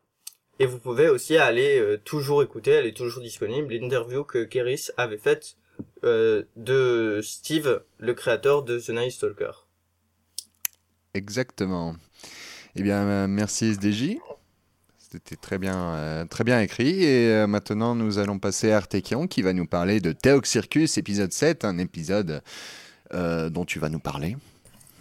Et 0.58 0.64
vous 0.64 0.78
pouvez 0.78 1.10
aussi 1.10 1.36
aller 1.36 1.78
euh, 1.78 2.00
toujours 2.02 2.42
écouter, 2.42 2.70
elle 2.70 2.86
est 2.86 2.96
toujours 2.96 3.22
disponible, 3.22 3.74
l'interview 3.74 4.24
que 4.24 4.44
Keris 4.44 4.88
avait 4.96 5.18
faite 5.18 5.58
euh, 6.04 6.44
de 6.56 7.20
Steve, 7.22 7.82
le 7.98 8.14
créateur 8.14 8.62
de 8.62 8.80
The 8.80 8.88
Night 8.88 9.12
Stalker. 9.12 9.52
Exactement. 11.12 11.96
Eh 12.76 12.82
bien, 12.82 13.06
euh, 13.06 13.26
merci 13.26 13.72
SDJ. 13.72 14.16
C'était 15.12 15.36
très 15.36 15.58
bien, 15.58 15.76
euh, 15.76 16.24
très 16.24 16.42
bien 16.42 16.60
écrit. 16.60 17.04
Et 17.04 17.30
euh, 17.30 17.46
maintenant, 17.46 17.94
nous 17.94 18.18
allons 18.18 18.40
passer 18.40 18.72
à 18.72 18.78
Artekion 18.78 19.28
qui 19.28 19.40
va 19.40 19.52
nous 19.52 19.66
parler 19.66 20.00
de 20.00 20.10
Theox 20.10 20.50
Circus, 20.50 20.98
épisode 20.98 21.32
7, 21.32 21.64
un 21.64 21.78
épisode 21.78 22.42
euh, 23.14 23.48
dont 23.48 23.64
tu 23.64 23.78
vas 23.78 23.88
nous 23.88 24.00
parler. 24.00 24.36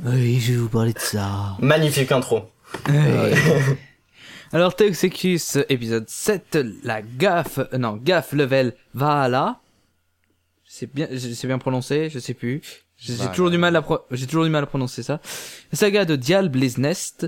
Oui, 0.04 0.40
je 0.40 0.54
vais 0.54 0.60
vous 0.60 0.70
parler 0.70 0.94
de 0.94 1.00
ça. 1.00 1.58
Magnifique 1.60 2.12
intro. 2.12 2.44
Alors, 4.52 4.76
Teoxecus, 4.76 5.58
épisode 5.70 6.08
7, 6.08 6.60
la 6.84 7.02
gaffe, 7.02 7.58
euh, 7.58 7.78
non, 7.78 7.98
gaffe 7.98 8.34
level 8.34 8.76
Valhalla. 8.94 9.60
C'est 10.66 10.94
bien, 10.94 11.08
c'est 11.18 11.48
bien 11.48 11.58
prononcé, 11.58 12.10
je 12.12 12.20
sais 12.20 12.34
plus. 12.36 12.85
J'ai 12.98 13.14
Valhalla. 13.14 13.32
toujours 13.36 13.50
du 13.52 13.58
mal 13.58 13.76
à 13.76 13.82
pro- 13.82 14.00
j'ai 14.12 14.26
toujours 14.26 14.46
du 14.46 14.50
mal 14.50 14.64
à 14.64 14.68
prononcer 14.68 15.04
ça. 15.04 15.20
Saga 15.74 16.06
de 16.06 16.16
Dial 16.16 16.48
Bliznest, 16.50 17.28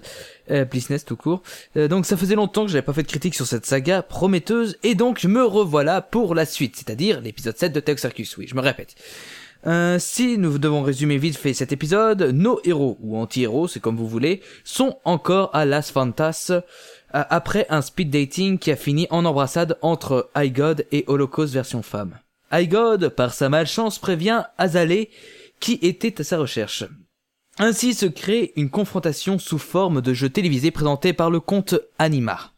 euh, 0.49 0.63
Bliznest 0.65 1.07
tout 1.07 1.17
court. 1.17 1.43
Euh, 1.75 1.87
donc 1.87 2.05
ça 2.05 2.15
faisait 2.15 2.35
longtemps 2.35 2.65
que 2.65 2.71
j'avais 2.71 2.81
pas 2.81 2.93
fait 2.93 3.03
de 3.03 3.07
critique 3.07 3.35
sur 3.35 3.45
cette 3.45 3.65
saga 3.65 4.01
prometteuse 4.01 4.77
et 4.83 4.95
donc 4.95 5.19
je 5.19 5.27
me 5.27 5.43
revoilà 5.43 6.01
pour 6.01 6.35
la 6.35 6.45
suite, 6.45 6.75
c'est-à-dire 6.77 7.19
l'épisode 7.21 7.57
7 7.57 7.73
de 7.73 7.79
Teoxarchus. 7.81 8.29
Oui, 8.37 8.47
je 8.47 8.55
me 8.55 8.61
répète. 8.61 8.95
Euh, 9.65 9.97
si 9.99 10.37
nous 10.37 10.57
devons 10.59 10.83
résumer 10.83 11.17
vite 11.17 11.35
fait 11.35 11.53
cet 11.53 11.71
épisode, 11.73 12.21
nos 12.21 12.61
héros, 12.63 12.97
ou 13.01 13.17
anti-héros, 13.17 13.67
c'est 13.67 13.79
comme 13.81 13.97
vous 13.97 14.07
voulez, 14.07 14.41
sont 14.63 14.97
encore 15.03 15.49
à 15.53 15.65
Las 15.65 15.91
Fantas, 15.91 16.47
euh, 16.51 16.61
après 17.11 17.65
un 17.69 17.81
speed 17.81 18.09
dating 18.09 18.59
qui 18.59 18.71
a 18.71 18.75
fini 18.77 19.07
en 19.09 19.25
embrassade 19.25 19.77
entre 19.81 20.29
iGod 20.35 20.85
et 20.91 21.03
Holocaust 21.07 21.51
version 21.53 21.81
femme. 21.81 22.17
iGod, 22.53 23.09
par 23.09 23.33
sa 23.33 23.49
malchance, 23.49 23.99
prévient 23.99 24.43
Azalea 24.57 25.07
qui 25.59 25.79
était 25.81 26.19
à 26.21 26.23
sa 26.23 26.37
recherche. 26.37 26.85
Ainsi 27.59 27.93
se 27.93 28.05
crée 28.05 28.53
une 28.55 28.69
confrontation 28.69 29.39
sous 29.39 29.57
forme 29.57 30.01
de 30.01 30.13
jeu 30.13 30.29
télévisé 30.29 30.71
présenté 30.71 31.13
par 31.13 31.31
le 31.31 31.39
comte 31.39 31.75
Anima. 31.97 32.51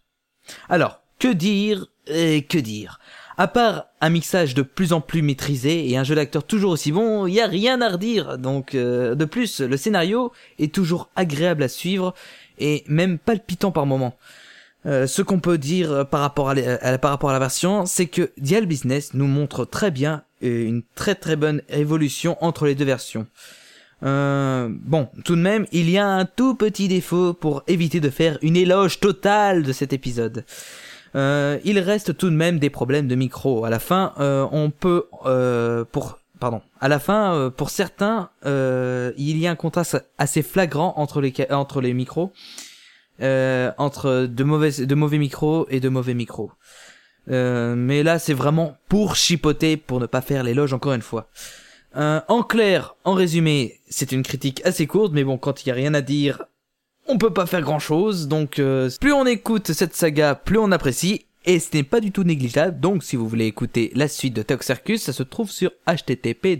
Alors, 0.67 1.01
que 1.19 1.31
dire 1.31 1.87
et 2.07 2.43
que 2.43 2.57
dire? 2.57 2.99
À 3.37 3.47
part 3.47 3.85
un 4.01 4.09
mixage 4.09 4.53
de 4.53 4.61
plus 4.63 4.91
en 4.91 4.99
plus 4.99 5.21
maîtrisé 5.21 5.89
et 5.89 5.95
un 5.95 6.03
jeu 6.03 6.15
d'acteur 6.15 6.43
toujours 6.43 6.71
aussi 6.71 6.91
bon, 6.91 7.25
il 7.25 7.35
y 7.35 7.39
a 7.39 7.47
rien 7.47 7.81
à 7.81 7.89
redire. 7.89 8.37
Donc, 8.37 8.75
euh, 8.75 9.15
de 9.15 9.23
plus, 9.23 9.61
le 9.61 9.77
scénario 9.77 10.33
est 10.57 10.73
toujours 10.73 11.09
agréable 11.15 11.63
à 11.63 11.69
suivre 11.69 12.13
et 12.57 12.83
même 12.87 13.17
palpitant 13.17 13.71
par 13.71 13.85
moments. 13.85 14.17
Euh, 14.85 15.07
ce 15.07 15.21
qu'on 15.21 15.39
peut 15.39 15.57
dire 15.57 16.05
par 16.09 16.19
rapport 16.19 16.49
à, 16.49 16.53
la- 16.53 17.39
version, 17.39 17.85
c'est 17.85 18.07
que 18.07 18.31
Dial 18.37 18.65
Business 18.65 19.13
nous 19.13 19.27
montre 19.27 19.63
très 19.63 19.91
bien 19.91 20.23
une 20.41 20.83
très 20.95 21.15
très 21.15 21.35
bonne 21.35 21.61
évolution 21.69 22.37
entre 22.43 22.65
les 22.65 22.75
deux 22.75 22.85
versions. 22.85 23.27
Euh, 24.03 24.69
bon, 24.71 25.09
tout 25.25 25.35
de 25.35 25.41
même, 25.41 25.65
il 25.71 25.89
y 25.89 25.97
a 25.97 26.07
un 26.07 26.25
tout 26.25 26.55
petit 26.55 26.87
défaut 26.87 27.33
pour 27.33 27.63
éviter 27.67 27.99
de 27.99 28.09
faire 28.09 28.37
une 28.41 28.55
éloge 28.55 28.99
totale 28.99 29.63
de 29.63 29.73
cet 29.73 29.93
épisode. 29.93 30.45
Euh, 31.15 31.57
il 31.63 31.79
reste 31.79 32.15
tout 32.17 32.29
de 32.29 32.35
même 32.35 32.59
des 32.59 32.69
problèmes 32.69 33.07
de 33.07 33.15
micro. 33.15 33.65
À 33.65 33.69
la 33.69 33.79
fin, 33.79 34.13
euh, 34.19 34.47
on 34.51 34.69
peut, 34.69 35.05
pour, 35.91 36.19
pardon, 36.39 36.61
à 36.79 36.87
la 36.87 36.99
fin, 36.99 37.51
pour 37.55 37.69
certains, 37.69 38.29
il 38.45 39.37
y 39.37 39.47
a 39.47 39.51
un 39.51 39.55
contraste 39.55 40.03
assez 40.17 40.41
flagrant 40.41 40.93
entre 40.97 41.21
les 41.81 41.93
micros. 41.93 42.31
entre 43.21 44.27
de 44.27 44.43
mauvais 44.43 44.71
de 44.71 44.95
mauvais 44.95 45.17
micros 45.17 45.67
et 45.69 45.79
de 45.79 45.89
mauvais 45.89 46.13
micros. 46.13 46.51
Euh, 47.29 47.75
mais 47.75 48.03
là, 48.03 48.19
c'est 48.19 48.33
vraiment 48.33 48.77
pour 48.87 49.15
chipoter, 49.15 49.77
pour 49.77 49.99
ne 49.99 50.05
pas 50.05 50.21
faire 50.21 50.43
l'éloge 50.43 50.73
encore 50.73 50.93
une 50.93 51.01
fois. 51.01 51.29
Euh, 51.95 52.21
en 52.27 52.43
clair, 52.43 52.95
en 53.03 53.13
résumé, 53.13 53.79
c'est 53.89 54.11
une 54.11 54.23
critique 54.23 54.61
assez 54.65 54.87
courte, 54.87 55.13
mais 55.13 55.23
bon, 55.23 55.37
quand 55.37 55.63
il 55.63 55.69
y 55.69 55.71
a 55.71 55.75
rien 55.75 55.93
à 55.93 56.01
dire, 56.01 56.43
on 57.07 57.17
peut 57.17 57.33
pas 57.33 57.45
faire 57.45 57.61
grand 57.61 57.79
chose. 57.79 58.27
Donc, 58.27 58.59
euh, 58.59 58.89
plus 58.99 59.13
on 59.13 59.25
écoute 59.25 59.71
cette 59.71 59.95
saga, 59.95 60.35
plus 60.35 60.57
on 60.57 60.71
apprécie. 60.71 61.25
Et 61.45 61.59
ce 61.59 61.75
n'est 61.75 61.83
pas 61.83 62.01
du 62.01 62.11
tout 62.11 62.23
négligeable. 62.23 62.79
Donc, 62.79 63.01
si 63.01 63.15
vous 63.15 63.27
voulez 63.27 63.45
écouter 63.45 63.91
la 63.95 64.07
suite 64.07 64.35
de 64.35 64.43
Teox 64.43 64.65
Circus, 64.65 65.03
ça 65.03 65.13
se 65.13 65.23
trouve 65.23 65.49
sur 65.49 65.71
http 65.87 66.59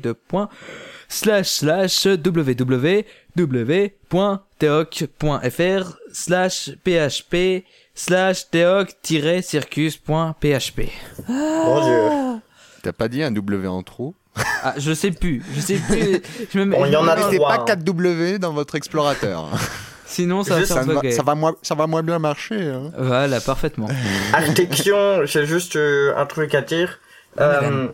www.teoc.fr 3.36 5.98
slash 6.12 6.72
php 6.84 7.64
slash 8.00 8.50
teoc-circus.php. 8.50 10.80
Mon 11.28 11.86
dieu. 11.86 12.40
T'as 12.82 12.94
pas 12.94 13.08
dit 13.10 13.22
un 13.24 13.32
W 13.32 13.68
en 13.68 13.84
trop 13.84 14.16
Ah, 14.64 14.74
je 14.78 14.94
sais 14.94 15.12
plus, 15.12 15.44
je 15.54 15.60
sais 15.60 15.76
plus. 15.76 16.22
Je 16.54 16.60
me 16.60 16.74
il 16.88 16.94
y 16.94 16.96
en 16.96 17.06
a 17.08 17.16
trois, 17.18 17.48
pas 17.50 17.56
hein. 17.62 17.66
4 17.68 17.84
W 17.84 18.40
dans 18.40 18.54
votre 18.54 18.76
explorateur. 18.76 19.50
Sinon, 20.06 20.44
ça 20.44 20.54
va 20.56 20.60
Juste, 20.62 20.72
faire 20.74 20.82
ça, 20.84 20.88
va, 20.88 20.94
bugger. 20.96 21.12
ça, 21.12 21.24
va 21.24 21.36
moins, 21.36 21.56
ça 21.62 21.76
va 21.76 21.86
moins 21.88 22.02
bien 22.02 22.18
marcher. 22.20 22.70
Hein. 22.70 22.92
Voilà, 22.98 23.40
parfaitement. 23.42 23.88
Artexion, 24.34 25.26
j'ai 25.26 25.46
juste 25.46 25.76
euh, 25.76 26.14
un 26.18 26.26
truc 26.26 26.56
à 26.56 26.62
dire. 26.62 27.00
Euh, 27.40 27.90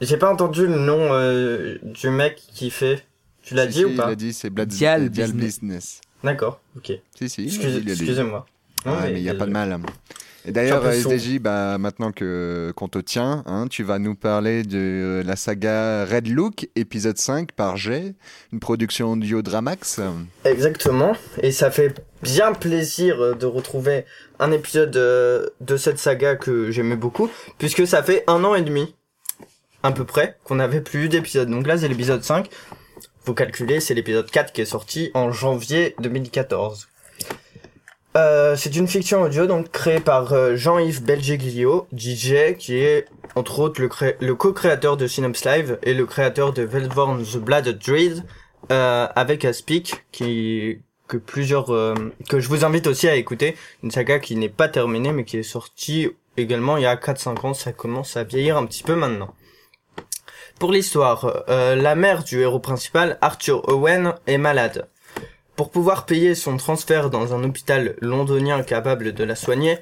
j'ai 0.00 0.16
pas 0.16 0.32
entendu 0.32 0.66
le 0.66 0.78
nom 0.78 1.08
euh, 1.12 1.78
du 1.82 2.08
mec 2.10 2.40
qui 2.54 2.70
fait. 2.70 3.04
Tu 3.42 3.54
l'as 3.54 3.64
Si, 3.64 3.68
dit 3.70 3.78
si, 3.80 3.84
ou 3.84 3.94
pas 3.96 4.06
Il 4.08 4.12
a 4.12 4.14
dit 4.14 4.32
c'est 4.32 4.48
Blad- 4.50 4.68
Dial 4.68 5.10
Dial 5.10 5.32
Business. 5.32 5.60
Business. 5.60 6.00
D'accord, 6.24 6.60
ok. 6.76 6.92
Si, 7.18 7.28
si. 7.28 7.44
Excusez-moi. 7.46 8.46
Ah, 8.84 9.00
mais 9.04 9.14
il 9.14 9.22
n'y 9.22 9.30
a 9.30 9.34
pas 9.34 9.46
de 9.46 9.52
mal. 9.52 9.80
Et 10.48 10.52
d'ailleurs, 10.52 10.86
SDJ, 10.86 11.40
bah, 11.40 11.76
maintenant 11.76 12.10
que 12.10 12.72
qu'on 12.74 12.88
te 12.88 12.98
tient, 12.98 13.42
hein, 13.46 13.66
tu 13.68 13.82
vas 13.82 13.98
nous 13.98 14.14
parler 14.14 14.62
de 14.62 14.78
euh, 14.78 15.22
la 15.22 15.36
saga 15.36 16.06
Red 16.06 16.28
Look, 16.28 16.70
épisode 16.74 17.18
5 17.18 17.52
par 17.52 17.76
G, 17.76 18.14
une 18.52 18.58
production 18.58 19.12
audio 19.12 19.42
Dramax. 19.42 20.00
Exactement. 20.44 21.12
Et 21.42 21.52
ça 21.52 21.70
fait 21.70 21.94
bien 22.22 22.54
plaisir 22.54 23.20
euh, 23.20 23.34
de 23.34 23.44
retrouver 23.44 24.06
un 24.38 24.50
épisode 24.50 24.96
euh, 24.96 25.48
de 25.60 25.76
cette 25.76 25.98
saga 25.98 26.36
que 26.36 26.70
j'aimais 26.70 26.96
beaucoup, 26.96 27.28
puisque 27.58 27.86
ça 27.86 28.02
fait 28.02 28.24
un 28.26 28.42
an 28.44 28.54
et 28.54 28.62
demi, 28.62 28.94
à 29.82 29.92
peu 29.92 30.04
près, 30.04 30.38
qu'on 30.44 30.54
n'avait 30.54 30.80
plus 30.80 31.04
eu 31.04 31.08
d'épisode. 31.10 31.50
Donc 31.50 31.66
là, 31.66 31.76
c'est 31.76 31.88
l'épisode 31.88 32.22
5. 32.22 32.48
Faut 33.22 33.34
calculer, 33.34 33.80
c'est 33.80 33.92
l'épisode 33.92 34.30
4 34.30 34.52
qui 34.54 34.62
est 34.62 34.64
sorti 34.64 35.10
en 35.12 35.30
janvier 35.30 35.94
2014. 36.00 36.88
Euh, 38.16 38.56
c'est 38.56 38.74
une 38.74 38.88
fiction 38.88 39.22
audio 39.22 39.46
donc 39.46 39.70
créée 39.70 40.00
par 40.00 40.32
euh, 40.32 40.56
Jean-Yves 40.56 41.02
Belgeglio, 41.04 41.86
DJ, 41.96 42.56
qui 42.58 42.76
est 42.78 43.04
entre 43.34 43.60
autres 43.60 43.80
le, 43.80 43.88
cré- 43.88 44.16
le 44.20 44.34
co-créateur 44.34 44.96
de 44.96 45.06
Synops 45.06 45.44
Live 45.44 45.78
et 45.82 45.94
le 45.94 46.06
créateur 46.06 46.52
de 46.52 46.62
Velvorn 46.62 47.22
The 47.22 47.36
Blood 47.36 47.78
Dread, 47.78 48.24
euh, 48.72 49.06
avec 49.14 49.44
Aspic, 49.44 50.04
que 50.12 51.16
plusieurs 51.16 51.66
que 52.28 52.40
je 52.40 52.48
vous 52.48 52.64
invite 52.64 52.86
aussi 52.86 53.08
à 53.08 53.14
écouter, 53.14 53.56
une 53.82 53.90
saga 53.90 54.18
qui 54.18 54.36
n'est 54.36 54.48
pas 54.48 54.68
terminée 54.68 55.12
mais 55.12 55.24
qui 55.24 55.38
est 55.38 55.42
sortie 55.42 56.08
également 56.36 56.76
il 56.76 56.82
y 56.82 56.86
a 56.86 56.96
4-5 56.96 57.46
ans, 57.46 57.54
ça 57.54 57.72
commence 57.72 58.16
à 58.16 58.24
vieillir 58.24 58.56
un 58.56 58.66
petit 58.66 58.82
peu 58.82 58.94
maintenant. 58.94 59.32
Pour 60.58 60.72
l'histoire, 60.72 61.44
la 61.46 61.94
mère 61.94 62.24
du 62.24 62.40
héros 62.40 62.58
principal, 62.58 63.16
Arthur 63.20 63.68
Owen, 63.68 64.14
est 64.26 64.38
malade. 64.38 64.88
Pour 65.58 65.72
pouvoir 65.72 66.06
payer 66.06 66.36
son 66.36 66.56
transfert 66.56 67.10
dans 67.10 67.34
un 67.34 67.42
hôpital 67.42 67.96
londonien 68.00 68.62
capable 68.62 69.12
de 69.12 69.24
la 69.24 69.34
soigner, 69.34 69.78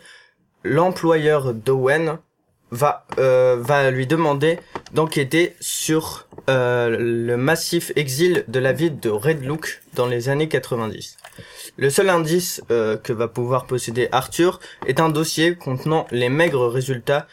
l'employeur 0.65 1.53
d'Owen 1.53 2.17
va 2.71 3.07
euh, 3.19 3.91
lui 3.91 4.07
demander 4.07 4.59
d'enquêter 4.95 5.55
sur 5.61 6.29
euh, 6.49 6.97
le 6.99 7.37
massif 7.37 7.93
exil 7.95 8.47
de 8.49 8.59
la 8.59 8.73
ville 8.73 8.99
de 8.99 9.11
Red 9.11 9.45
Look 9.45 9.83
dans 9.93 10.07
les 10.07 10.31
années 10.31 10.49
90. 10.49 11.19
Le 11.77 11.91
seul 11.91 12.09
indice 12.09 12.63
euh, 12.71 12.97
que 12.97 13.13
va 13.13 13.29
pouvoir 13.29 13.67
posséder 13.67 14.09
Arthur 14.13 14.61
est 14.87 14.99
un 14.99 15.11
dossier 15.11 15.57
contenant 15.57 16.07
les 16.11 16.31
maigres 16.31 16.69
résultats 16.69 17.27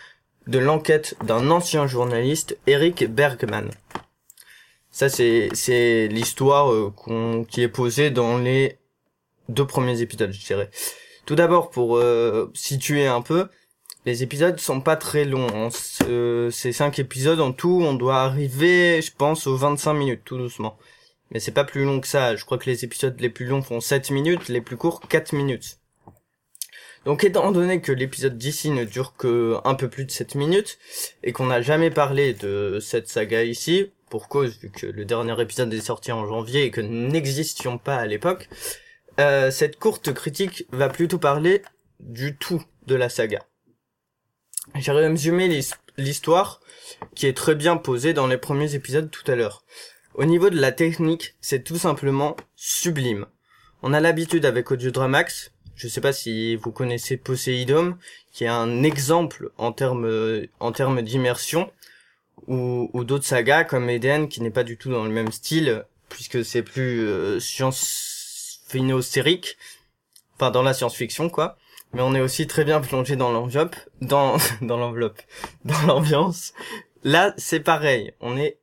de 0.47 0.59
l'enquête 0.59 1.15
d'un 1.23 1.49
ancien 1.49 1.87
journaliste, 1.87 2.57
Eric 2.67 3.09
Bergman. 3.09 3.69
Ça, 4.93 5.09
c'est 5.09 5.49
c'est 5.53 6.07
l'histoire 6.07 6.71
euh, 6.71 6.91
qu'on- 6.95 7.43
qui 7.45 7.61
est 7.63 7.67
posée 7.67 8.11
dans 8.11 8.37
les 8.37 8.77
deux 9.49 9.65
premiers 9.67 10.01
épisodes, 10.01 10.31
je 10.31 10.45
dirais. 10.45 10.69
Tout 11.25 11.35
d'abord, 11.35 11.69
pour 11.71 11.97
euh, 11.97 12.51
situer 12.53 13.07
un 13.07 13.21
peu, 13.21 13.47
les 14.05 14.21
épisodes 14.23 14.59
sont 14.59 14.81
pas 14.81 14.95
très 14.95 15.25
longs. 15.25 15.47
hein. 15.53 15.69
Ce- 15.71 16.49
ces 16.51 16.71
cinq 16.73 16.99
épisodes 16.99 17.39
en 17.41 17.51
tout, 17.53 17.81
on 17.83 17.93
doit 17.95 18.21
arriver, 18.21 19.01
je 19.01 19.11
pense, 19.17 19.47
aux 19.47 19.55
25 19.57 19.93
minutes, 19.95 20.21
tout 20.25 20.37
doucement. 20.37 20.77
Mais 21.31 21.39
c'est 21.39 21.51
pas 21.51 21.63
plus 21.63 21.85
long 21.85 21.99
que 21.99 22.07
ça. 22.07 22.35
Je 22.35 22.45
crois 22.45 22.57
que 22.59 22.69
les 22.69 22.83
épisodes 22.85 23.19
les 23.19 23.29
plus 23.29 23.45
longs 23.47 23.63
font 23.63 23.79
7 23.81 24.11
minutes, 24.11 24.47
les 24.49 24.61
plus 24.61 24.77
courts 24.77 25.01
4 25.09 25.33
minutes. 25.33 25.79
Donc 27.05 27.23
étant 27.23 27.51
donné 27.51 27.81
que 27.81 27.91
l'épisode 27.91 28.37
d'ici 28.37 28.69
ne 28.69 28.83
dure 28.85 29.15
que 29.17 29.57
un 29.65 29.73
peu 29.75 29.89
plus 29.89 30.05
de 30.05 30.11
7 30.11 30.35
minutes, 30.35 30.77
et 31.23 31.31
qu'on 31.33 31.47
n'a 31.47 31.61
jamais 31.61 31.89
parlé 31.89 32.33
de 32.33 32.79
cette 32.79 33.07
saga 33.09 33.43
ici, 33.43 33.91
pour 34.13 34.27
cause, 34.27 34.59
vu 34.59 34.69
que 34.69 34.85
le 34.85 35.05
dernier 35.05 35.41
épisode 35.41 35.73
est 35.73 35.81
sorti 35.81 36.11
en 36.11 36.27
janvier 36.27 36.65
et 36.65 36.69
que 36.69 36.81
n'existions 36.81 37.79
pas 37.79 37.95
à 37.95 38.05
l'époque, 38.05 38.47
euh, 39.19 39.49
cette 39.49 39.79
courte 39.79 40.13
critique 40.13 40.67
va 40.71 40.87
plutôt 40.87 41.17
parler 41.17 41.63
du 41.99 42.37
tout 42.37 42.63
de 42.85 42.93
la 42.93 43.09
saga. 43.09 43.43
J'ai 44.75 44.91
résumé 44.91 45.47
l'his- 45.47 45.73
l'histoire 45.97 46.61
qui 47.15 47.25
est 47.25 47.35
très 47.35 47.55
bien 47.55 47.75
posée 47.75 48.13
dans 48.13 48.27
les 48.27 48.37
premiers 48.37 48.75
épisodes 48.75 49.09
tout 49.09 49.23
à 49.31 49.33
l'heure. 49.35 49.63
Au 50.13 50.25
niveau 50.25 50.51
de 50.51 50.61
la 50.61 50.71
technique, 50.71 51.33
c'est 51.41 51.63
tout 51.63 51.79
simplement 51.79 52.35
sublime. 52.55 53.25
On 53.81 53.93
a 53.93 53.99
l'habitude 53.99 54.45
avec 54.45 54.69
Audiodramax, 54.69 55.53
je 55.73 55.87
sais 55.87 56.01
pas 56.01 56.13
si 56.13 56.55
vous 56.57 56.71
connaissez 56.71 57.17
Poseidon, 57.17 57.97
qui 58.31 58.43
est 58.43 58.47
un 58.47 58.83
exemple 58.83 59.49
en 59.57 59.71
termes 59.71 60.45
en 60.59 60.71
termes 60.71 61.01
d'immersion, 61.01 61.71
ou, 62.47 62.89
ou 62.93 63.03
d'autres 63.03 63.25
sagas 63.25 63.63
comme 63.63 63.89
Eden, 63.89 64.27
qui 64.27 64.41
n'est 64.41 64.51
pas 64.51 64.63
du 64.63 64.77
tout 64.77 64.91
dans 64.91 65.03
le 65.03 65.09
même 65.09 65.31
style, 65.31 65.85
puisque 66.09 66.43
c'est 66.43 66.63
plus 66.63 67.01
euh, 67.01 67.39
science 67.39 68.61
finostérique, 68.67 69.57
enfin 70.35 70.51
dans 70.51 70.63
la 70.63 70.73
science-fiction 70.73 71.29
quoi. 71.29 71.57
Mais 71.93 72.01
on 72.01 72.15
est 72.15 72.21
aussi 72.21 72.47
très 72.47 72.65
bien 72.65 72.81
plongé 72.81 73.15
dans 73.15 73.31
l'enveloppe, 73.31 73.75
dans 74.01 74.37
dans 74.61 74.77
l'enveloppe, 74.77 75.21
dans 75.65 75.81
l'ambiance. 75.87 76.53
Là, 77.03 77.33
c'est 77.37 77.59
pareil, 77.59 78.13
on 78.19 78.37
est 78.37 78.57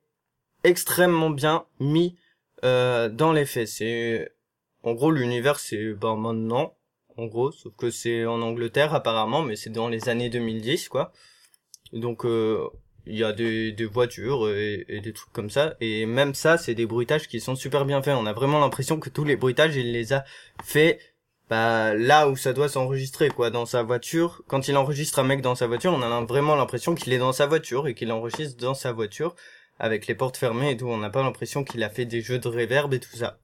extrêmement 0.65 1.31
bien 1.31 1.65
mis 1.79 2.17
euh, 2.65 3.09
dans 3.09 3.33
les 3.33 3.47
faits. 3.47 3.69
C'est 3.69 4.33
en 4.83 4.95
gros 4.95 5.11
l'univers 5.11 5.59
c'est 5.59 5.93
ben 5.95 6.17
maintenant 6.17 6.75
en 7.17 7.27
gros, 7.27 7.53
sauf 7.53 7.75
que 7.77 7.91
c'est 7.91 8.25
en 8.25 8.41
Angleterre 8.41 8.95
apparemment, 8.95 9.43
mais 9.43 9.57
c'est 9.57 9.71
dans 9.71 9.89
les 9.89 10.09
années 10.09 10.31
2010 10.31 10.89
quoi. 10.89 11.13
Donc 11.93 12.25
euh, 12.25 12.69
il 13.07 13.17
y 13.17 13.25
a 13.25 13.33
des, 13.33 13.73
voitures 13.85 14.49
et, 14.49 14.85
et 14.89 15.01
des 15.01 15.13
trucs 15.13 15.33
comme 15.33 15.51
ça, 15.51 15.75
et 15.81 16.07
même 16.07 16.35
ça 16.35 16.59
c'est 16.59 16.75
des 16.75 16.87
bruitages 16.87 17.29
qui 17.29 17.41
sont 17.41 17.57
super 17.57 17.85
bien 17.85 18.03
faits. 18.03 18.17
On 18.19 18.27
a 18.27 18.33
vraiment 18.33 18.61
l'impression 18.61 19.01
que 19.01 19.11
tous 19.11 19.25
les 19.25 19.37
bruitages 19.37 19.77
il 19.77 19.93
les 19.93 20.13
a 20.13 20.25
fait 20.63 20.99
bah 21.51 21.95
là 21.95 22.29
où 22.29 22.37
ça 22.37 22.53
doit 22.53 22.69
s'enregistrer 22.69 23.29
quoi. 23.29 23.51
Dans 23.51 23.67
sa 23.67 23.83
voiture. 23.83 24.43
Quand 24.47 24.69
il 24.69 24.77
enregistre 24.77 25.19
un 25.19 25.25
mec 25.25 25.43
dans 25.43 25.57
sa 25.57 25.67
voiture 25.67 25.93
on 25.93 26.01
a 26.01 26.25
vraiment 26.25 26.55
l'impression 26.55 26.95
qu'il 26.95 27.13
est 27.13 27.19
dans 27.19 27.33
sa 27.33 27.47
voiture 27.47 27.89
et 27.89 27.95
qu'il 27.95 28.13
enregistre 28.13 28.57
dans 28.61 28.75
sa 28.75 28.93
voiture 28.93 29.35
avec 29.81 30.07
les 30.07 30.15
portes 30.15 30.37
fermées 30.37 30.71
et 30.71 30.77
tout. 30.77 30.87
On 30.87 30.99
n'a 30.99 31.11
pas 31.11 31.23
l'impression 31.23 31.65
qu'il 31.65 31.83
a 31.83 31.91
fait 31.91 32.05
des 32.05 32.23
jeux 32.23 32.39
de 32.39 32.49
réverb 32.49 32.95
et 32.95 33.01
tout 33.01 33.17
ça. 33.17 33.41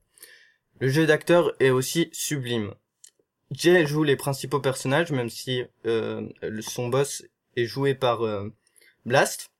Le 0.80 0.88
jeu 0.88 1.06
d'acteur 1.06 1.52
est 1.58 1.70
aussi 1.70 2.08
sublime. 2.12 2.74
Jay 3.50 3.86
joue 3.86 4.04
les 4.04 4.16
principaux 4.16 4.60
personnages 4.60 5.10
même 5.10 5.30
si 5.30 5.64
euh, 5.86 6.28
son 6.60 6.88
boss 6.88 7.24
est 7.56 7.64
joué 7.64 7.94
par 7.94 8.24
euh, 8.24 8.52
Blast 9.06 9.50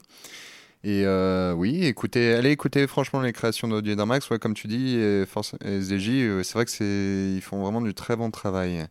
Et 0.83 1.03
euh, 1.05 1.53
oui, 1.53 1.85
écoutez, 1.85 2.33
allez 2.33 2.51
écouter 2.51 2.87
franchement 2.87 3.21
les 3.21 3.33
créations 3.33 3.67
d'Audio. 3.67 3.95
Ouais, 3.95 4.39
comme 4.39 4.53
tu 4.53 4.67
dis, 4.67 4.95
et 4.95 5.25
force- 5.25 5.55
SDJ, 5.61 6.09
euh, 6.09 6.43
c'est 6.43 6.53
vrai 6.53 6.65
que 6.65 6.71
c'est, 6.71 7.33
ils 7.35 7.41
font 7.41 7.61
vraiment 7.61 7.81
du 7.81 7.93
très 7.93 8.15
bon 8.15 8.31
travail. 8.31 8.87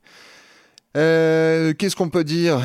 Euh, 0.97 1.73
Qu'est-ce 1.75 1.97
qu'on 1.97 2.11
peut 2.11 2.25
dire 2.25 2.61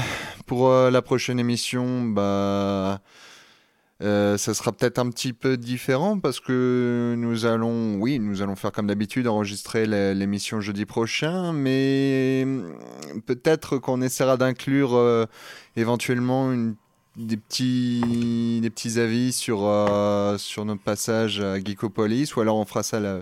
pour 0.46 0.70
euh, 0.70 0.92
la 0.92 1.02
prochaine 1.02 1.39
émission? 1.39 2.04
Bah, 2.04 3.02
euh, 4.04 4.38
ça 4.38 4.54
sera 4.54 4.72
peut-être 4.74 5.00
un 5.00 5.10
petit 5.10 5.34
peu 5.34 5.56
différent 5.58 6.20
parce 6.20 6.39
que 6.39 7.16
nous 7.18 7.46
allons, 7.46 7.96
oui, 7.96 8.20
nous 8.20 8.42
allons 8.42 8.56
faire 8.56 8.72
comme 8.72 8.88
d'habitude, 8.88 9.28
enregistrer 9.28 9.86
l'émission 9.86 10.60
jeudi 10.62 10.86
prochain, 10.86 11.54
mais 11.54 12.42
hum, 12.46 12.74
peut-être 13.26 13.78
qu'on 13.78 14.02
essaiera 14.02 14.36
d'inclure 14.38 14.96
euh, 14.96 15.26
éventuellement 15.76 16.52
une- 16.52 16.76
des 17.16 17.38
petits, 17.38 18.60
des 18.62 18.70
petits 18.72 19.00
avis 19.00 19.32
sur, 19.34 19.60
euh, 19.66 20.36
sur 20.39 20.66
notre 20.66 20.82
passage 20.82 21.39
à 21.42 21.60
Geekopolis, 21.60 22.36
ou 22.36 22.42
alors 22.42 22.58
on 22.58 22.66
fera 22.66 22.82
ça 22.82 23.00
la, 23.00 23.20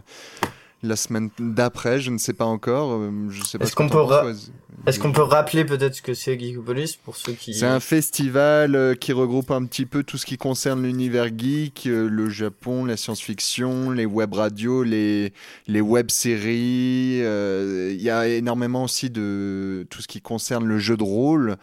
la 0.82 0.96
semaine 0.96 1.30
d'après, 1.38 2.00
je 2.00 2.10
ne 2.10 2.18
sais 2.18 2.32
pas 2.32 2.46
encore. 2.46 3.02
Je 3.30 3.44
sais 3.44 3.58
pas 3.58 3.66
Est-ce 3.66 3.76
qu'on 3.76 3.88
t'en 3.90 3.96
peut 3.96 4.02
ra- 4.04 4.22
penses, 4.24 4.48
ouais. 4.48 4.71
Est-ce 4.88 5.00
qu'on 5.00 5.12
peut 5.12 5.22
rappeler 5.22 5.64
peut-être 5.64 5.96
ce 5.96 6.02
que 6.02 6.16
c'est 6.16 6.40
Geekopolis 6.40 6.98
pour 7.04 7.16
ceux 7.16 7.34
qui... 7.34 7.54
C'est 7.54 7.68
un 7.68 7.80
festival 7.80 8.76
euh, 8.76 8.96
qui 8.96 9.14
regroupe 9.14 9.52
un 9.52 9.64
petit 9.66 9.86
peu 9.86 10.04
tout 10.04 10.18
ce 10.18 10.26
qui 10.26 10.38
concerne 10.38 10.84
l'univers 10.84 11.28
geek, 11.28 11.86
euh, 11.86 12.10
le 12.10 12.30
Japon, 12.30 12.86
la 12.86 12.98
science-fiction, 12.98 13.92
les 13.92 14.08
web 14.08 14.34
radios, 14.34 14.84
les, 14.84 15.34
les 15.68 15.82
web 15.82 16.10
séries. 16.10 17.20
euh, 17.22 17.92
Il 17.94 18.02
y 18.02 18.10
a 18.10 18.28
énormément 18.28 18.84
aussi 18.84 19.12
de 19.12 19.86
tout 19.92 20.02
ce 20.02 20.08
qui 20.08 20.20
concerne 20.20 20.66
le 20.66 20.80
jeu 20.80 20.98
de 20.98 21.04
rôle. 21.04 21.58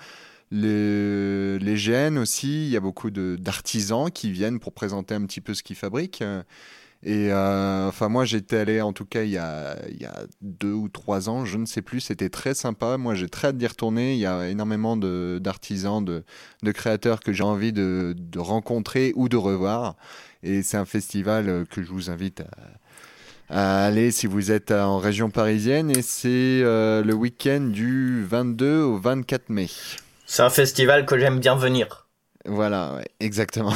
Les, 0.52 1.58
les 1.58 1.76
gènes 1.76 2.18
aussi, 2.18 2.66
il 2.66 2.70
y 2.70 2.76
a 2.76 2.80
beaucoup 2.80 3.10
d'artisans 3.10 4.10
qui 4.10 4.30
viennent 4.30 4.60
pour 4.60 4.72
présenter 4.72 5.14
un 5.14 5.26
petit 5.26 5.40
peu 5.40 5.54
ce 5.54 5.62
qu'ils 5.64 5.76
fabriquent. 5.76 6.22
Et 7.04 7.32
euh, 7.32 7.88
enfin, 7.88 8.08
moi, 8.08 8.24
j'étais 8.24 8.56
allé, 8.56 8.80
en 8.80 8.92
tout 8.92 9.04
cas, 9.04 9.22
il 9.22 9.30
y, 9.30 9.38
a, 9.38 9.76
il 9.88 10.00
y 10.00 10.04
a 10.04 10.24
deux 10.40 10.72
ou 10.72 10.88
trois 10.88 11.28
ans, 11.28 11.44
je 11.44 11.56
ne 11.56 11.64
sais 11.64 11.82
plus. 11.82 12.00
C'était 12.00 12.28
très 12.28 12.54
sympa. 12.54 12.96
Moi, 12.96 13.14
j'ai 13.14 13.28
très 13.28 13.48
hâte 13.48 13.56
d'y 13.56 13.66
retourner. 13.66 14.14
Il 14.14 14.18
y 14.18 14.26
a 14.26 14.48
énormément 14.48 14.96
d'artisans, 14.96 16.04
de, 16.04 16.24
de 16.62 16.72
créateurs 16.72 17.20
que 17.20 17.32
j'ai 17.32 17.44
envie 17.44 17.72
de, 17.72 18.14
de 18.18 18.38
rencontrer 18.40 19.12
ou 19.14 19.28
de 19.28 19.36
revoir. 19.36 19.94
Et 20.42 20.62
c'est 20.62 20.76
un 20.76 20.84
festival 20.84 21.48
euh, 21.48 21.64
que 21.64 21.82
je 21.82 21.88
vous 21.88 22.10
invite 22.10 22.40
à, 22.40 22.46
à 23.50 23.84
aller 23.84 24.10
si 24.10 24.26
vous 24.26 24.50
êtes 24.50 24.70
euh, 24.70 24.82
en 24.82 24.98
région 24.98 25.30
parisienne. 25.30 25.90
Et 25.90 26.02
c'est 26.02 26.28
euh, 26.62 27.02
le 27.02 27.14
week-end 27.14 27.60
du 27.60 28.24
22 28.24 28.80
au 28.82 28.98
24 28.98 29.50
mai. 29.50 29.68
C'est 30.26 30.42
un 30.42 30.50
festival 30.50 31.06
que 31.06 31.18
j'aime 31.18 31.38
bien 31.38 31.54
venir. 31.54 32.06
Voilà, 32.44 32.94
ouais, 32.94 33.08
exactement. 33.20 33.72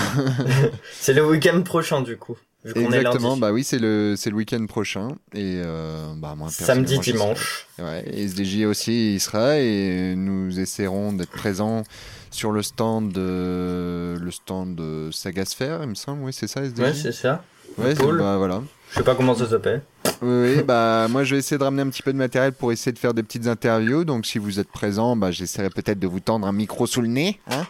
C'est 0.93 1.13
le 1.15 1.27
week-end 1.27 1.63
prochain 1.63 2.01
du 2.01 2.17
coup. 2.17 2.37
Vu 2.65 2.81
Exactement, 2.81 3.37
bah 3.37 3.51
oui, 3.53 3.65
c'est 3.65 3.79
le, 3.81 4.15
c'est 4.17 4.31
le 4.31 4.37
week-end 4.37 4.65
prochain. 4.67 5.09
Et 5.35 5.61
euh, 5.65 6.13
bah 6.17 6.35
moi, 6.37 6.49
Samedi, 6.49 6.99
dimanche. 7.01 7.67
Ouais, 7.79 8.05
et 8.07 8.23
SDJ 8.25 8.65
aussi 8.67 9.15
il 9.15 9.21
sera 9.21 9.59
et 9.59 10.15
nous 10.17 10.61
essaierons 10.61 11.13
d'être 11.13 11.33
présents 11.33 11.83
sur 12.31 12.53
le 12.53 12.63
stand 12.63 13.13
de, 13.13 14.17
le 14.21 14.31
stand 14.31 14.77
de 14.77 15.11
Sagasphère, 15.11 15.81
il 15.83 15.89
me 15.89 15.95
semble, 15.95 16.23
oui 16.23 16.33
c'est 16.33 16.47
ça 16.47 16.63
SDJ 16.63 16.81
Ouais, 16.81 16.95
c'est 16.95 17.13
ça. 17.13 17.45
Ouais, 17.79 17.95
cool. 17.95 18.19
bah, 18.19 18.37
voilà. 18.37 18.63
Je 18.93 18.99
sais 18.99 19.05
pas 19.05 19.15
comment 19.15 19.35
ça 19.35 19.49
s'appelle. 19.49 19.83
Oui, 20.21 20.57
oui, 20.57 20.63
bah 20.63 21.07
moi 21.09 21.25
je 21.25 21.35
vais 21.35 21.39
essayer 21.39 21.57
de 21.57 21.65
ramener 21.65 21.83
un 21.83 21.89
petit 21.89 22.03
peu 22.03 22.13
de 22.13 22.19
matériel 22.19 22.53
pour 22.53 22.73
essayer 22.73 22.93
de 22.93 22.99
faire 22.99 23.15
des 23.15 23.23
petites 23.23 23.47
interviews. 23.47 24.05
Donc 24.05 24.27
si 24.27 24.39
vous 24.39 24.61
êtes 24.61 24.69
présents, 24.69 25.17
bah 25.17 25.31
j'essaierai 25.31 25.71
peut-être 25.71 25.99
de 25.99 26.07
vous 26.07 26.21
tendre 26.21 26.47
un 26.47 26.53
micro 26.53 26.87
sous 26.87 27.01
le 27.01 27.09
nez. 27.09 27.41
Hein 27.51 27.65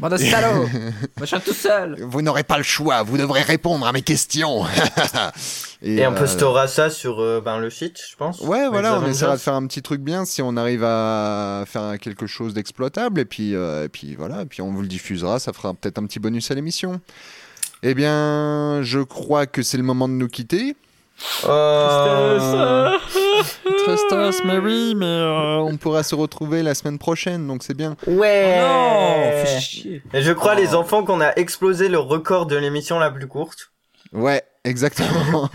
Bande 0.00 0.12
de 0.12 0.16
salauds 0.16 0.66
Moi, 1.16 1.20
je 1.20 1.26
suis 1.26 1.40
tout 1.40 1.52
seul 1.52 1.96
vous 2.00 2.22
n'aurez 2.22 2.42
pas 2.42 2.56
le 2.56 2.64
choix, 2.64 3.04
vous 3.04 3.16
devrez 3.16 3.42
répondre 3.42 3.86
à 3.86 3.92
mes 3.92 4.02
questions. 4.02 4.64
Et, 5.82 6.06
on 6.06 6.12
euh, 6.12 6.18
postera 6.18 6.66
ça 6.66 6.90
sur 6.90 7.20
euh, 7.20 7.42
ben, 7.44 7.58
le 7.58 7.70
site, 7.70 8.00
je 8.10 8.16
pense. 8.16 8.40
Ouais, 8.40 8.68
voilà, 8.68 8.98
on 8.98 9.06
essaiera 9.06 9.36
de 9.36 9.40
faire 9.40 9.54
un 9.54 9.66
petit 9.66 9.82
truc 9.82 10.00
bien 10.00 10.24
si 10.24 10.40
on 10.42 10.56
arrive 10.56 10.82
à 10.82 11.64
faire 11.66 11.98
quelque 12.00 12.26
chose 12.26 12.54
d'exploitable. 12.54 13.20
Et 13.20 13.26
puis, 13.26 13.54
euh, 13.54 13.84
et 13.84 13.88
puis 13.88 14.14
voilà, 14.16 14.42
et 14.42 14.46
puis 14.46 14.62
on 14.62 14.72
vous 14.72 14.80
le 14.80 14.88
diffusera, 14.88 15.38
ça 15.38 15.52
fera 15.52 15.74
peut-être 15.74 15.98
un 15.98 16.06
petit 16.06 16.20
bonus 16.20 16.50
à 16.50 16.54
l'émission. 16.54 17.00
Eh 17.86 17.92
bien, 17.94 18.80
je 18.82 19.00
crois 19.00 19.44
que 19.46 19.62
c'est 19.62 19.76
le 19.76 19.82
moment 19.82 20.08
de 20.08 20.14
nous 20.14 20.28
quitter. 20.28 20.74
Euh, 21.44 22.90
Trustos, 23.84 24.42
mais 24.46 24.56
oui, 24.56 24.94
mais 24.96 25.04
euh, 25.04 25.58
on 25.58 25.76
pourra 25.76 26.02
se 26.02 26.14
retrouver 26.14 26.62
la 26.62 26.74
semaine 26.74 26.98
prochaine, 26.98 27.46
donc 27.46 27.62
c'est 27.62 27.74
bien. 27.76 27.94
Ouais. 28.06 28.58
Non 28.58 29.44
Fais 29.44 29.60
chier 29.60 30.02
Et 30.14 30.22
je 30.22 30.32
crois 30.32 30.54
les 30.54 30.74
enfants 30.74 31.04
qu'on 31.04 31.20
a 31.20 31.32
explosé 31.36 31.88
le 31.88 31.98
record 31.98 32.46
de 32.46 32.56
l'émission 32.56 32.98
la 32.98 33.10
plus 33.10 33.26
courte. 33.28 33.70
Ouais, 34.14 34.42
exactement. 34.64 35.50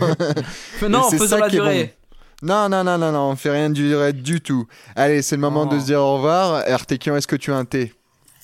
Non, 0.88 1.02
ça 1.02 1.38
la 1.38 1.48
qui 1.48 1.56
est 1.56 1.58
durée 1.58 1.94
non, 2.42 2.68
non, 2.70 2.84
non, 2.84 2.96
non, 2.96 3.12
non, 3.12 3.30
on 3.32 3.36
fait 3.36 3.50
rien 3.50 3.68
du 3.70 4.40
tout. 4.40 4.66
Allez, 4.96 5.20
c'est 5.20 5.34
le 5.36 5.42
moment 5.42 5.68
Oh. 5.70 5.74
de 5.74 5.80
se 5.80 5.84
dire 5.86 6.00
au 6.00 6.14
revoir. 6.14 6.62
Artekion, 6.68 7.14
est-ce 7.16 7.26
que 7.26 7.36
tu 7.36 7.52
as 7.52 7.56
un 7.56 7.64
thé 7.66 7.92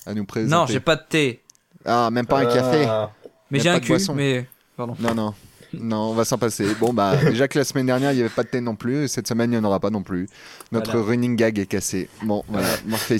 à 0.05 0.13
nous 0.13 0.25
présenter 0.25 0.53
Non, 0.53 0.65
j'ai 0.67 0.79
pas 0.81 0.97
de 0.97 1.03
thé. 1.09 1.41
Ah, 1.83 2.09
même 2.11 2.27
pas 2.27 2.39
un 2.39 2.45
café 2.45 2.85
Ah. 2.87 3.09
Mais 3.51 3.59
j'ai 3.59 3.69
un 3.69 3.79
cul, 3.79 3.89
boisson. 3.89 4.13
mais... 4.13 4.45
Pardon. 4.75 4.95
Non, 4.99 5.13
non. 5.15 5.33
Non, 5.73 6.11
on 6.11 6.13
va 6.13 6.23
s'en 6.25 6.37
passer. 6.37 6.65
Bon, 6.79 6.93
bah, 6.93 7.15
déjà 7.25 7.47
que 7.47 7.57
la 7.59 7.65
semaine 7.65 7.85
dernière, 7.87 8.11
il 8.11 8.15
n'y 8.15 8.21
avait 8.21 8.29
pas 8.29 8.43
de 8.43 8.47
thé 8.49 8.61
non 8.61 8.75
plus. 8.75 9.07
Cette 9.07 9.27
semaine, 9.27 9.51
il 9.51 9.59
n'y 9.59 9.65
en 9.65 9.67
aura 9.67 9.79
pas 9.79 9.89
non 9.89 10.01
plus. 10.03 10.27
Notre 10.71 10.91
Voilà. 10.91 11.07
running 11.07 11.35
gag 11.35 11.59
est 11.59 11.65
cassé. 11.65 12.09
Bon, 12.23 12.43
voilà. 12.47 12.67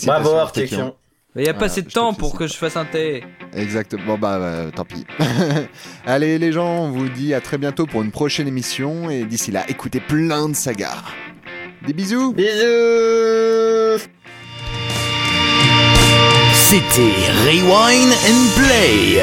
Bravo 0.05 0.35
Artekion. 0.35 0.95
Il 1.35 1.41
y 1.41 1.49
a 1.49 1.51
Voilà, 1.51 1.59
pas 1.59 1.65
assez 1.65 1.81
de 1.83 1.89
temps 1.91 2.13
pour 2.13 2.35
que 2.37 2.47
je 2.47 2.53
fasse 2.55 2.77
un 2.77 2.85
thé. 2.85 3.23
Exactement. 3.53 4.03
Bon, 4.05 4.17
bah, 4.17 4.35
euh, 4.37 4.71
tant 4.71 4.85
pis. 4.85 5.05
Allez, 6.05 6.39
les 6.39 6.51
gens, 6.51 6.85
on 6.85 6.91
vous 6.91 7.09
dit 7.09 7.33
à 7.33 7.41
très 7.41 7.57
bientôt 7.57 7.85
pour 7.85 8.01
une 8.01 8.11
prochaine 8.11 8.47
émission. 8.47 9.09
Et 9.09 9.25
d'ici 9.25 9.51
là, 9.51 9.63
écoutez 9.67 9.99
plein 9.99 10.49
de 10.49 10.55
sagas. 10.55 11.03
Des 11.85 11.93
bisous. 11.93 12.33
Bisous 12.33 14.03
C'était 16.53 17.13
Rewind 17.45 18.11
and 18.25 18.47
Play. 18.55 19.21